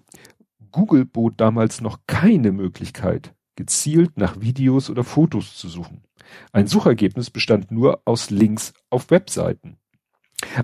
Google 0.72 1.06
bot 1.06 1.36
damals 1.38 1.80
noch 1.80 2.00
keine 2.08 2.52
Möglichkeit, 2.52 3.34
gezielt 3.56 4.18
nach 4.18 4.42
Videos 4.42 4.90
oder 4.90 5.06
Fotos 5.06 5.56
zu 5.56 5.70
suchen. 5.70 6.04
Ein 6.52 6.68
Suchergebnis 6.68 7.30
bestand 7.30 7.72
nur 7.72 8.02
aus 8.04 8.30
Links 8.30 8.74
auf 8.90 9.10
Webseiten. 9.10 9.78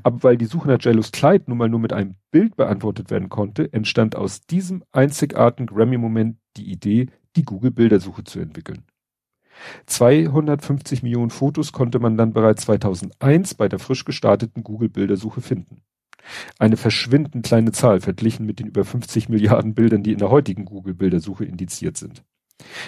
Aber 0.04 0.24
weil 0.24 0.38
die 0.38 0.46
Suche 0.46 0.68
nach 0.68 0.82
Jellos 0.82 1.12
Kleid 1.12 1.48
nun 1.48 1.58
mal 1.58 1.70
nur 1.70 1.80
mit 1.80 1.94
einem 1.94 2.16
Bild 2.32 2.56
beantwortet 2.56 3.10
werden 3.10 3.30
konnte, 3.30 3.72
entstand 3.74 4.16
aus 4.16 4.42
diesem 4.42 4.84
einzigartigen 4.92 5.68
Grammy-Moment 5.68 6.38
die 6.58 6.72
Idee, 6.72 7.08
die 7.36 7.44
Google-Bildersuche 7.44 8.24
zu 8.24 8.40
entwickeln. 8.40 8.84
250 9.86 11.04
Millionen 11.04 11.30
Fotos 11.30 11.72
konnte 11.72 12.00
man 12.00 12.18
dann 12.18 12.34
bereits 12.34 12.64
2001 12.64 13.56
bei 13.56 13.70
der 13.70 13.80
frisch 13.80 14.06
gestarteten 14.06 14.64
Google-Bildersuche 14.64 15.42
finden. 15.42 15.82
Eine 16.58 16.78
verschwindend 16.78 17.46
kleine 17.46 17.72
Zahl 17.72 18.02
verglichen 18.02 18.46
mit 18.46 18.60
den 18.60 18.68
über 18.68 18.84
50 18.84 19.30
Milliarden 19.30 19.76
Bildern, 19.76 20.04
die 20.04 20.12
in 20.12 20.18
der 20.18 20.32
heutigen 20.32 20.66
Google-Bildersuche 20.66 21.46
indiziert 21.46 21.98
sind. 21.98 22.24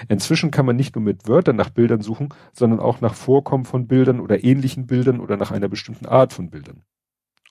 Inzwischen 0.08 0.52
kann 0.52 0.66
man 0.66 0.76
nicht 0.76 0.96
nur 0.96 1.04
mit 1.04 1.28
Wörtern 1.28 1.56
nach 1.56 1.70
Bildern 1.70 2.02
suchen, 2.02 2.30
sondern 2.54 2.80
auch 2.80 3.02
nach 3.02 3.14
Vorkommen 3.14 3.66
von 3.66 3.88
Bildern 3.88 4.20
oder 4.20 4.44
ähnlichen 4.44 4.88
Bildern 4.88 5.20
oder 5.20 5.38
nach 5.38 5.52
einer 5.52 5.68
bestimmten 5.68 6.06
Art 6.06 6.34
von 6.34 6.50
Bildern. 6.50 6.84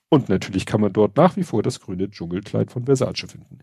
Und 0.09 0.29
natürlich 0.29 0.65
kann 0.65 0.81
man 0.81 0.93
dort 0.93 1.17
nach 1.17 1.35
wie 1.35 1.43
vor 1.43 1.61
das 1.63 1.79
grüne 1.79 2.09
Dschungelkleid 2.09 2.71
von 2.71 2.85
Versace 2.85 3.25
finden. 3.29 3.59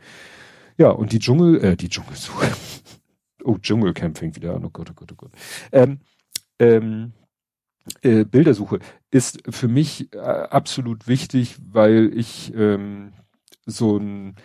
Ja, 0.76 0.90
und 0.90 1.12
die 1.12 1.18
Dschungel, 1.18 1.62
äh, 1.64 1.76
die 1.76 1.88
Dschungelsuche. 1.88 2.48
oh, 3.44 3.58
Dschungelcamping 3.58 4.36
wieder 4.36 4.54
an. 4.54 4.64
Oh 4.64 4.70
Gott, 4.70 4.90
oh 4.90 4.94
Gott, 4.94 5.12
oh 5.12 5.16
Gott. 5.16 5.32
Ähm, 5.72 6.00
ähm, 6.58 7.12
äh, 8.02 8.24
Bildersuche 8.24 8.78
ist 9.10 9.42
für 9.48 9.68
mich 9.68 10.12
äh, 10.14 10.18
absolut 10.18 11.06
wichtig, 11.06 11.56
weil 11.64 12.12
ich 12.14 12.52
ähm, 12.54 13.12
so 13.66 13.96
ein 13.98 14.36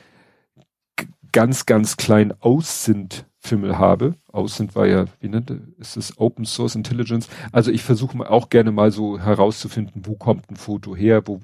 ganz, 1.31 1.65
ganz 1.65 1.97
klein 1.97 2.33
Aussind 2.41 3.25
Fimmel 3.39 3.77
habe. 3.77 4.15
Aussind 4.27 4.75
war 4.75 4.85
ja, 4.85 5.05
wie 5.19 5.29
nennt 5.29 5.51
ist 5.79 5.97
es 5.97 6.17
Open 6.17 6.45
Source 6.45 6.75
Intelligence? 6.75 7.29
Also 7.51 7.71
ich 7.71 7.83
versuche 7.83 8.29
auch 8.29 8.49
gerne 8.49 8.71
mal 8.71 8.91
so 8.91 9.19
herauszufinden, 9.19 10.01
wo 10.05 10.15
kommt 10.15 10.49
ein 10.51 10.57
Foto 10.57 10.95
her, 10.95 11.23
wo 11.25 11.39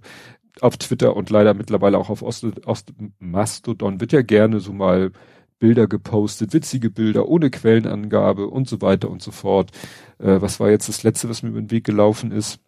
auf 0.62 0.77
Twitter 0.77 1.15
und 1.15 1.29
leider 1.29 1.53
mittlerweile 1.53 1.97
auch 1.97 2.10
auf 2.10 2.21
Ost, 2.21 2.45
Ost 2.65 2.93
Mastodon 3.19 3.99
wird 3.99 4.12
ja 4.12 4.21
gerne 4.21 4.60
so 4.60 4.73
mal 4.73 5.12
Bilder 5.60 5.88
gepostet, 5.88 6.53
witzige 6.53 6.89
Bilder 6.89 7.27
ohne 7.27 7.49
Quellenangabe 7.49 8.47
und 8.47 8.67
so 8.67 8.81
weiter 8.81 9.10
und 9.10 9.21
so 9.21 9.31
fort. 9.31 9.71
Äh, 10.19 10.41
was 10.41 10.60
war 10.60 10.69
jetzt 10.69 10.89
das 10.89 11.03
letzte, 11.03 11.29
was 11.29 11.43
mir 11.43 11.49
über 11.49 11.62
den 11.62 11.71
Weg 11.71 11.86
gelaufen 11.86 12.31
ist? 12.31 12.60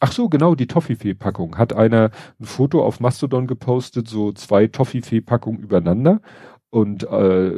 Ach 0.00 0.12
so, 0.12 0.28
genau, 0.28 0.54
die 0.54 0.66
Toffifee-Packung. 0.66 1.56
Hat 1.56 1.72
einer 1.72 2.10
ein 2.40 2.44
Foto 2.44 2.84
auf 2.84 3.00
Mastodon 3.00 3.46
gepostet, 3.46 4.08
so 4.08 4.32
zwei 4.32 4.66
Toffifee-Packungen 4.66 5.60
übereinander 5.60 6.20
und 6.70 7.04
äh, 7.04 7.52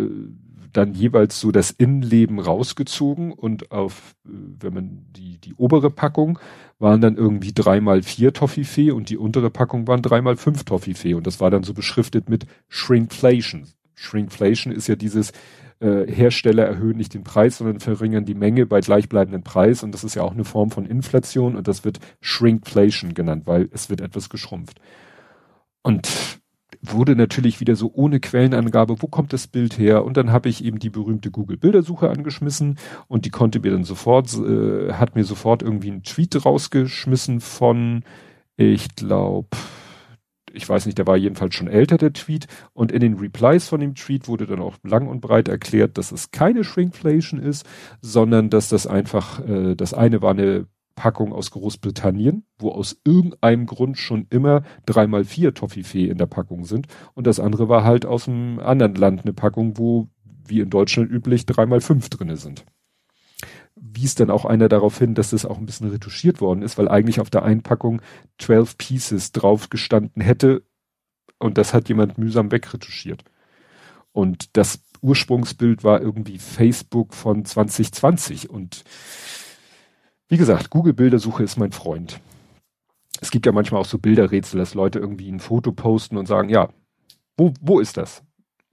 dann 0.73 0.95
jeweils 0.95 1.41
so 1.41 1.51
das 1.51 1.71
Innenleben 1.71 2.39
rausgezogen 2.39 3.33
und 3.33 3.71
auf, 3.71 4.15
äh, 4.25 4.31
wenn 4.61 4.75
man 4.75 5.07
die, 5.11 5.39
die 5.39 5.55
obere 5.55 5.91
Packung 5.91 6.39
waren 6.79 7.01
dann 7.01 7.17
irgendwie 7.17 7.53
dreimal 7.53 8.03
vier 8.03 8.33
Toffifee 8.33 8.91
und 8.91 9.09
die 9.09 9.17
untere 9.17 9.51
Packung 9.51 9.87
waren 9.89 10.03
dreimal 10.03 10.37
fünf 10.37 10.65
Toffifee 10.65 11.15
und 11.15 11.27
das 11.27 11.41
war 11.41 11.51
dann 11.51 11.63
so 11.63 11.75
beschriftet 11.75 12.29
mit 12.29 12.47
Shrinkflation. 12.69 13.67
Shrinkflation 13.95 14.73
ist 14.73 14.89
ja 14.89 14.97
dieses, 14.97 15.33
äh, 15.81 16.11
Hersteller 16.11 16.65
erhöhen 16.65 16.97
nicht 16.97 17.15
den 17.15 17.25
Preis, 17.25 17.59
sondern 17.59 17.81
verringern 17.81 18.25
die 18.25 18.35
Menge 18.35 18.67
bei 18.67 18.81
gleichbleibenden 18.81 19.43
Preis. 19.43 19.83
Und 19.83 19.93
das 19.93 20.05
ist 20.05 20.15
ja 20.15 20.23
auch 20.23 20.33
eine 20.33 20.45
Form 20.45 20.71
von 20.71 20.87
Inflation 20.87 21.57
und 21.57 21.69
das 21.69 21.85
wird 21.85 21.99
Shrinkflation 22.21 23.15
genannt, 23.15 23.47
weil 23.47 23.69
es 23.73 23.91
wird 23.91 24.01
etwas 24.01 24.29
geschrumpft. 24.31 24.81
Und 25.83 26.09
wurde 26.93 27.17
natürlich 27.17 27.61
wieder 27.61 27.77
so 27.77 27.91
ohne 27.95 28.21
Quellenangabe, 28.21 29.01
wo 29.01 29.07
kommt 29.07 29.33
das 29.33 29.47
Bild 29.47 29.79
her? 29.79 30.05
Und 30.05 30.17
dann 30.17 30.33
habe 30.33 30.49
ich 30.49 30.65
eben 30.65 30.79
die 30.79 30.91
berühmte 30.91 31.31
Google 31.31 31.57
Bildersuche 31.57 32.11
angeschmissen 32.11 32.79
und 33.09 33.25
die 33.25 33.31
konnte 33.31 33.61
mir 33.61 33.73
dann 33.73 33.85
sofort, 33.85 34.33
äh, 34.35 34.93
hat 34.93 35.15
mir 35.15 35.25
sofort 35.25 35.63
irgendwie 35.63 35.91
einen 35.91 36.03
Tweet 36.03 36.45
rausgeschmissen 36.45 37.41
von, 37.41 38.05
ich 38.57 38.95
glaube, 38.97 39.57
ich 40.57 40.69
weiß 40.69 40.87
nicht, 40.87 40.99
der 40.99 41.07
war 41.07 41.17
jedenfalls 41.17 41.55
schon 41.55 41.69
älter, 41.69 41.99
der 41.99 42.13
Tweet. 42.13 42.47
Und 42.73 42.91
in 42.91 43.01
den 43.01 43.19
Replies 43.19 43.69
von 43.69 43.81
dem 43.81 43.95
Tweet 43.95 44.27
wurde 44.27 44.47
dann 44.47 44.61
auch 44.61 44.77
lang 44.83 45.07
und 45.07 45.21
breit 45.21 45.49
erklärt, 45.49 45.99
dass 45.99 46.13
es 46.13 46.31
keine 46.31 46.65
Shrinkflation 46.65 47.41
ist, 47.41 47.67
sondern 48.01 48.51
dass 48.51 48.69
das 48.71 48.87
einfach, 48.87 49.47
äh, 49.47 49.75
das 49.77 49.93
eine 49.93 50.23
war 50.23 50.31
eine 50.31 50.67
Packung 50.97 51.33
aus 51.33 51.53
Großbritannien, 51.53 52.45
wo 52.59 52.73
aus 52.73 53.01
irgendeinem 53.05 53.67
Grund 53.67 53.99
schon 53.99 54.27
immer 54.31 54.65
dreimal 54.87 55.25
vier 55.25 55.55
Toffifee 55.55 56.09
in 56.09 56.19
der 56.19 56.27
Packung 56.27 56.65
sind. 56.65 56.89
Und 57.15 57.29
das 57.29 57.39
andere 57.39 57.69
war 57.69 57.85
halt 57.85 58.05
aus 58.05 58.27
einem 58.27 58.59
anderen 58.59 58.97
Land 58.97 59.23
eine 59.23 59.33
Packung, 59.33 59.79
wo, 59.79 60.09
wie 60.45 60.61
in 60.61 60.71
Deutschland 60.71 61.11
üblich, 61.11 61.47
dreimal 61.47 61.81
fünf 61.81 62.09
drinne 62.09 62.37
sind 62.37 62.65
wies 63.79 64.15
dann 64.15 64.31
auch 64.31 64.47
einer 64.47 64.69
darauf 64.69 64.99
hin, 64.99 65.15
dass 65.15 65.31
das 65.31 65.45
auch 65.45 65.59
ein 65.59 65.67
bisschen 65.67 65.91
retuschiert 65.91 66.41
worden 66.41 66.63
ist, 66.63 66.79
weil 66.79 66.89
eigentlich 66.89 67.21
auf 67.21 67.31
der 67.31 67.43
Einpackung 67.43 68.01
12 68.39 68.79
Pieces 68.79 69.33
drauf 69.33 69.69
gestanden 69.69 70.23
hätte 70.23 70.63
und 71.39 71.59
das 71.59 71.75
hat 71.75 71.89
jemand 71.89 72.19
mühsam 72.19 72.51
wegretuschiert. 72.51 73.25
Und 74.13 74.57
das 74.57 74.81
Ursprungsbild 75.03 75.85
war 75.85 76.01
irgendwie 76.01 76.39
Facebook 76.39 77.13
von 77.13 77.45
2020 77.45 78.49
und 78.49 78.85
wie 80.29 80.37
gesagt, 80.37 80.71
Google 80.71 80.93
Bildersuche 80.93 81.43
ist 81.43 81.57
mein 81.57 81.73
Freund. 81.73 82.21
Es 83.21 83.31
gibt 83.31 83.47
ja 83.47 83.53
manchmal 83.53 83.81
auch 83.81 83.87
so 83.87 83.99
Bilderrätsel, 83.99 84.59
dass 84.59 84.75
Leute 84.75 84.99
irgendwie 84.99 85.31
ein 85.31 85.41
Foto 85.41 85.73
posten 85.73 86.17
und 86.17 86.27
sagen, 86.27 86.49
ja, 86.49 86.69
wo, 87.37 87.55
wo 87.61 87.81
ist 87.81 87.97
das? 87.97 88.23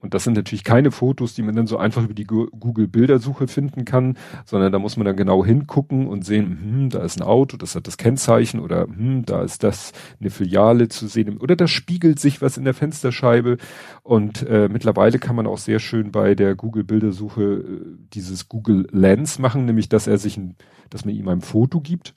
Und 0.04 0.12
das 0.12 0.24
sind 0.24 0.34
natürlich 0.34 0.64
keine 0.64 0.90
Fotos, 0.90 1.32
die 1.32 1.40
man 1.40 1.56
dann 1.56 1.66
so 1.66 1.78
einfach 1.78 2.04
über 2.04 2.12
die 2.12 2.26
Google 2.26 2.86
Bildersuche 2.88 3.48
finden 3.48 3.86
kann, 3.86 4.18
sondern 4.44 4.70
da 4.70 4.78
muss 4.78 4.98
man 4.98 5.06
dann 5.06 5.16
genau 5.16 5.42
hingucken 5.46 6.08
und 6.08 6.26
sehen, 6.26 6.58
hm, 6.60 6.90
da 6.90 7.02
ist 7.02 7.18
ein 7.18 7.22
Auto, 7.22 7.56
das 7.56 7.74
hat 7.74 7.86
das 7.86 7.96
Kennzeichen 7.96 8.60
oder 8.60 8.82
hm, 8.82 9.24
da 9.24 9.42
ist 9.42 9.62
das 9.62 9.92
eine 10.20 10.28
Filiale 10.28 10.88
zu 10.88 11.06
sehen 11.06 11.38
oder 11.38 11.56
da 11.56 11.66
spiegelt 11.66 12.20
sich 12.20 12.42
was 12.42 12.58
in 12.58 12.64
der 12.64 12.74
Fensterscheibe. 12.74 13.56
Und 14.02 14.46
äh, 14.46 14.68
mittlerweile 14.68 15.18
kann 15.18 15.36
man 15.36 15.46
auch 15.46 15.56
sehr 15.56 15.78
schön 15.78 16.12
bei 16.12 16.34
der 16.34 16.54
Google 16.54 16.84
Bildersuche 16.84 17.42
äh, 17.42 17.80
dieses 18.12 18.50
Google 18.50 18.86
Lens 18.90 19.38
machen, 19.38 19.64
nämlich 19.64 19.88
dass 19.88 20.06
er 20.06 20.18
sich 20.18 20.36
ein, 20.36 20.56
dass 20.90 21.06
man 21.06 21.14
ihm 21.14 21.28
ein 21.28 21.40
Foto 21.40 21.80
gibt 21.80 22.14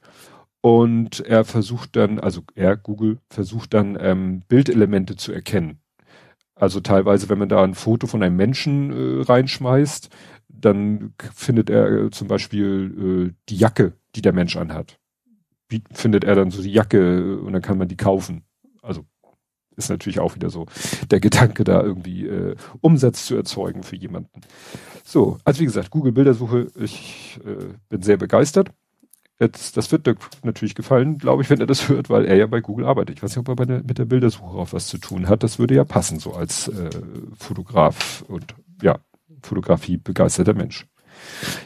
und 0.60 1.21
er 1.21 1.45
versucht 1.45 1.95
dann, 1.95 2.19
also 2.19 2.41
er, 2.54 2.76
Google, 2.76 3.19
versucht 3.30 3.73
dann 3.73 3.97
ähm, 3.97 4.43
Bildelemente 4.50 5.15
zu 5.15 5.32
erkennen. 5.32 5.80
Also 6.60 6.80
teilweise, 6.80 7.30
wenn 7.30 7.38
man 7.38 7.50
da 7.50 7.63
ein 7.63 7.76
Foto 7.76 8.08
von 8.08 8.24
einem 8.24 8.36
Menschen 8.36 8.91
äh, 8.91 9.24
reinschmeißt, 9.24 10.10
dann 10.50 11.13
findet 11.34 11.70
er 11.70 12.06
äh, 12.06 12.12
zum 12.12 12.28
Beispiel 12.28 13.30
äh, 13.30 13.36
die 13.50 13.58
Jacke, 13.58 13.93
die 14.15 14.22
der 14.22 14.34
Mensch 14.34 14.58
anhat. 14.58 15.00
Wie 15.70 15.84
findet 15.91 16.24
er 16.24 16.36
dann 16.36 16.52
so 16.52 16.62
die 16.62 16.72
Jacke 16.72 16.98
äh, 16.98 17.36
und 17.36 17.54
dann 17.54 17.62
kann 17.62 17.78
man 17.78 17.88
die 17.88 17.98
kaufen. 17.98 18.43
Also 18.82 19.06
ist 19.76 19.89
natürlich 19.89 20.20
auch 20.20 20.34
wieder 20.36 20.50
so 20.50 20.65
der 21.12 21.20
Gedanke, 21.20 21.63
da 21.63 21.82
irgendwie 21.82 22.26
äh, 22.26 22.56
Umsatz 22.82 23.28
zu 23.28 23.36
erzeugen 23.36 23.84
für 23.84 23.96
jemanden. 23.96 24.41
So, 25.04 25.38
also 25.43 25.60
wie 25.60 25.65
gesagt, 25.65 25.91
Google 25.91 26.12
Bildersuche, 26.12 26.67
ich 26.76 27.39
äh, 27.46 27.74
bin 27.88 28.02
sehr 28.02 28.17
begeistert. 28.17 28.72
Jetzt, 29.39 29.78
das 29.78 29.91
wird 29.91 30.08
Dirk 30.08 30.17
natürlich 30.43 30.73
gefallen, 30.73 31.19
glaube 31.19 31.43
ich, 31.43 31.50
wenn 31.50 31.60
er 31.60 31.67
das 31.67 31.89
hört, 31.89 32.10
weil 32.10 32.26
er 32.26 32.36
ja 32.36 32.47
bei 32.47 32.60
Google 32.60 32.86
arbeitet. 32.86 33.17
Ich 33.17 33.23
weiß 33.23 33.36
nicht, 33.36 33.47
ob 33.47 33.60
er 33.60 33.65
der, 33.67 33.84
mit 33.84 34.00
der 34.00 34.06
Bildersuche 34.06 34.58
auch 34.58 34.73
was 34.73 34.88
zu 34.88 34.97
tun 34.97 35.30
hat. 35.30 35.43
Das 35.43 35.60
würde 35.60 35.76
ja 35.76 35.84
passen, 35.84 36.19
so 36.19 36.34
als 36.34 36.67
äh, 36.69 36.89
Fotograf 37.38 38.23
und 38.28 38.56
ja, 38.82 38.97
Fotografie 39.43 39.97
begeisterter 39.97 40.56
Mensch. 40.56 40.88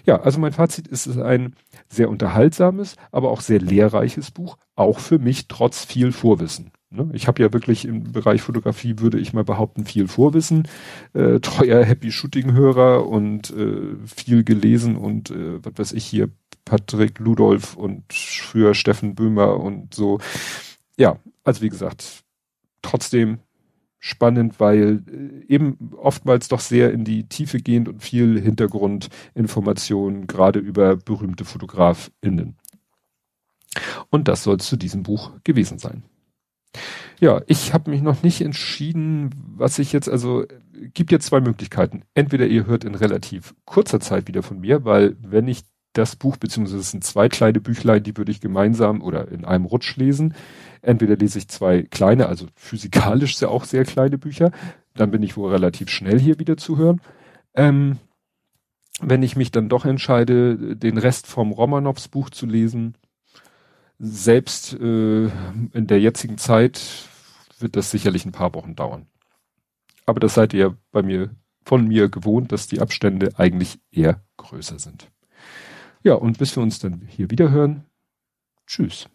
Ja, 0.05 0.21
also 0.21 0.39
mein 0.39 0.53
Fazit 0.53 0.88
ist 0.88 1.07
es 1.07 1.17
ein 1.17 1.55
sehr 1.89 2.10
unterhaltsames, 2.10 2.95
aber 3.12 3.31
auch 3.31 3.41
sehr 3.41 3.60
lehrreiches 3.60 4.31
Buch, 4.31 4.57
auch 4.75 4.99
für 4.99 5.19
mich 5.19 5.47
trotz 5.47 5.86
viel 5.86 6.12
Vorwissen. 6.12 6.71
Ne? 6.91 7.10
Ich 7.13 7.27
habe 7.27 7.41
ja 7.41 7.54
wirklich 7.54 7.86
im 7.86 8.12
Bereich 8.12 8.41
Fotografie, 8.41 8.99
würde 8.99 9.17
ich 9.17 9.32
mal 9.32 9.45
behaupten, 9.45 9.86
viel 9.86 10.08
Vorwissen, 10.08 10.67
äh, 11.13 11.39
treuer 11.39 11.84
Happy 11.86 12.12
Shooting 12.12 12.51
Hörer 12.51 13.08
und 13.08 13.49
äh, 13.51 13.95
viel 14.06 14.43
gelesen 14.43 14.97
und 14.97 15.32
äh, 15.32 15.63
was 15.63 15.73
weiß 15.77 15.91
ich 15.93 16.06
hier 16.06 16.30
Patrick 16.65 17.19
Ludolf 17.19 17.75
und 17.75 18.04
früher 18.12 18.73
Steffen 18.73 19.15
Böhmer 19.15 19.60
und 19.60 19.93
so. 19.93 20.19
Ja, 20.97 21.17
also 21.45 21.62
wie 21.62 21.69
gesagt, 21.69 22.23
trotzdem 22.82 23.39
spannend, 23.97 24.60
weil 24.60 25.04
äh, 25.08 25.54
eben 25.54 25.91
oftmals 25.95 26.49
doch 26.49 26.60
sehr 26.60 26.91
in 26.91 27.06
die 27.06 27.30
Tiefe 27.30 27.60
gehend 27.60 27.88
und 27.88 28.04
viel 28.04 28.39
Hintergrundinformationen, 28.41 30.27
gerade 30.27 30.60
über 30.60 30.97
berühmte 30.97 31.45
FotografInnen. 31.45 32.58
Und 34.10 34.27
das 34.27 34.43
soll 34.43 34.58
es 34.58 34.67
zu 34.67 34.75
diesem 34.75 35.04
Buch 35.04 35.32
gewesen 35.45 35.80
sein. 35.80 36.04
Ja, 37.21 37.39
ich 37.45 37.71
habe 37.71 37.91
mich 37.91 38.01
noch 38.01 38.23
nicht 38.23 38.41
entschieden, 38.41 39.29
was 39.55 39.77
ich 39.77 39.93
jetzt, 39.93 40.10
also 40.10 40.43
gibt 40.73 41.12
jetzt 41.12 41.27
zwei 41.27 41.39
Möglichkeiten. 41.39 42.01
Entweder 42.15 42.47
ihr 42.47 42.65
hört 42.65 42.84
in 42.84 42.95
relativ 42.95 43.53
kurzer 43.63 43.99
Zeit 43.99 44.27
wieder 44.27 44.41
von 44.41 44.60
mir, 44.60 44.86
weil 44.86 45.15
wenn 45.21 45.47
ich 45.47 45.62
das 45.93 46.15
Buch, 46.15 46.38
beziehungsweise 46.38 46.79
es 46.79 46.89
sind 46.89 47.03
zwei 47.03 47.29
kleine 47.29 47.60
Büchlein, 47.60 48.01
die 48.01 48.17
würde 48.17 48.31
ich 48.31 48.41
gemeinsam 48.41 49.03
oder 49.03 49.27
in 49.27 49.45
einem 49.45 49.65
Rutsch 49.65 49.97
lesen. 49.97 50.34
Entweder 50.81 51.15
lese 51.15 51.38
ich 51.38 51.47
zwei 51.47 51.84
kleine, 51.84 52.25
also 52.25 52.47
physikalisch 52.55 53.38
sehr 53.38 53.51
auch 53.51 53.65
sehr 53.65 53.86
kleine 53.86 54.17
Bücher, 54.17 54.51
dann 54.95 55.12
bin 55.12 55.21
ich 55.21 55.38
wohl 55.38 55.51
relativ 55.51 55.89
schnell 55.89 56.19
hier 56.19 56.39
wieder 56.39 56.57
zu 56.57 56.79
hören. 56.79 57.01
Ähm, 57.53 57.99
wenn 58.99 59.21
ich 59.21 59.36
mich 59.36 59.51
dann 59.51 59.69
doch 59.69 59.86
entscheide, 59.86 60.75
den 60.75 60.97
Rest 60.97 61.27
vom 61.27 61.51
Romanows 61.51 62.07
Buch 62.07 62.31
zu 62.31 62.47
lesen, 62.47 62.95
selbst 63.99 64.73
äh, 64.73 65.25
in 65.25 65.86
der 65.86 65.99
jetzigen 65.99 66.39
Zeit 66.39 67.10
wird 67.62 67.76
das 67.76 67.91
sicherlich 67.91 68.26
ein 68.26 68.32
paar 68.32 68.54
Wochen 68.54 68.76
dauern. 68.76 69.08
Aber 70.06 70.19
das 70.19 70.34
seid 70.34 70.54
ihr 70.54 70.78
bei 70.91 71.02
mir 71.02 71.36
von 71.63 71.88
mir 71.88 72.10
gewohnt, 72.10 72.52
dass 72.52 72.67
die 72.67 72.82
Abstände 72.82 73.34
eigentlich 73.38 73.80
eher 73.91 74.24
größer 74.38 74.80
sind. 74.80 75.12
Ja, 76.04 76.15
und 76.15 76.39
bis 76.39 76.56
wir 76.56 76.63
uns 76.63 76.80
dann 76.80 77.02
hier 77.08 77.30
wieder 77.30 77.52
hören. 77.52 77.86
Tschüss. 78.65 79.08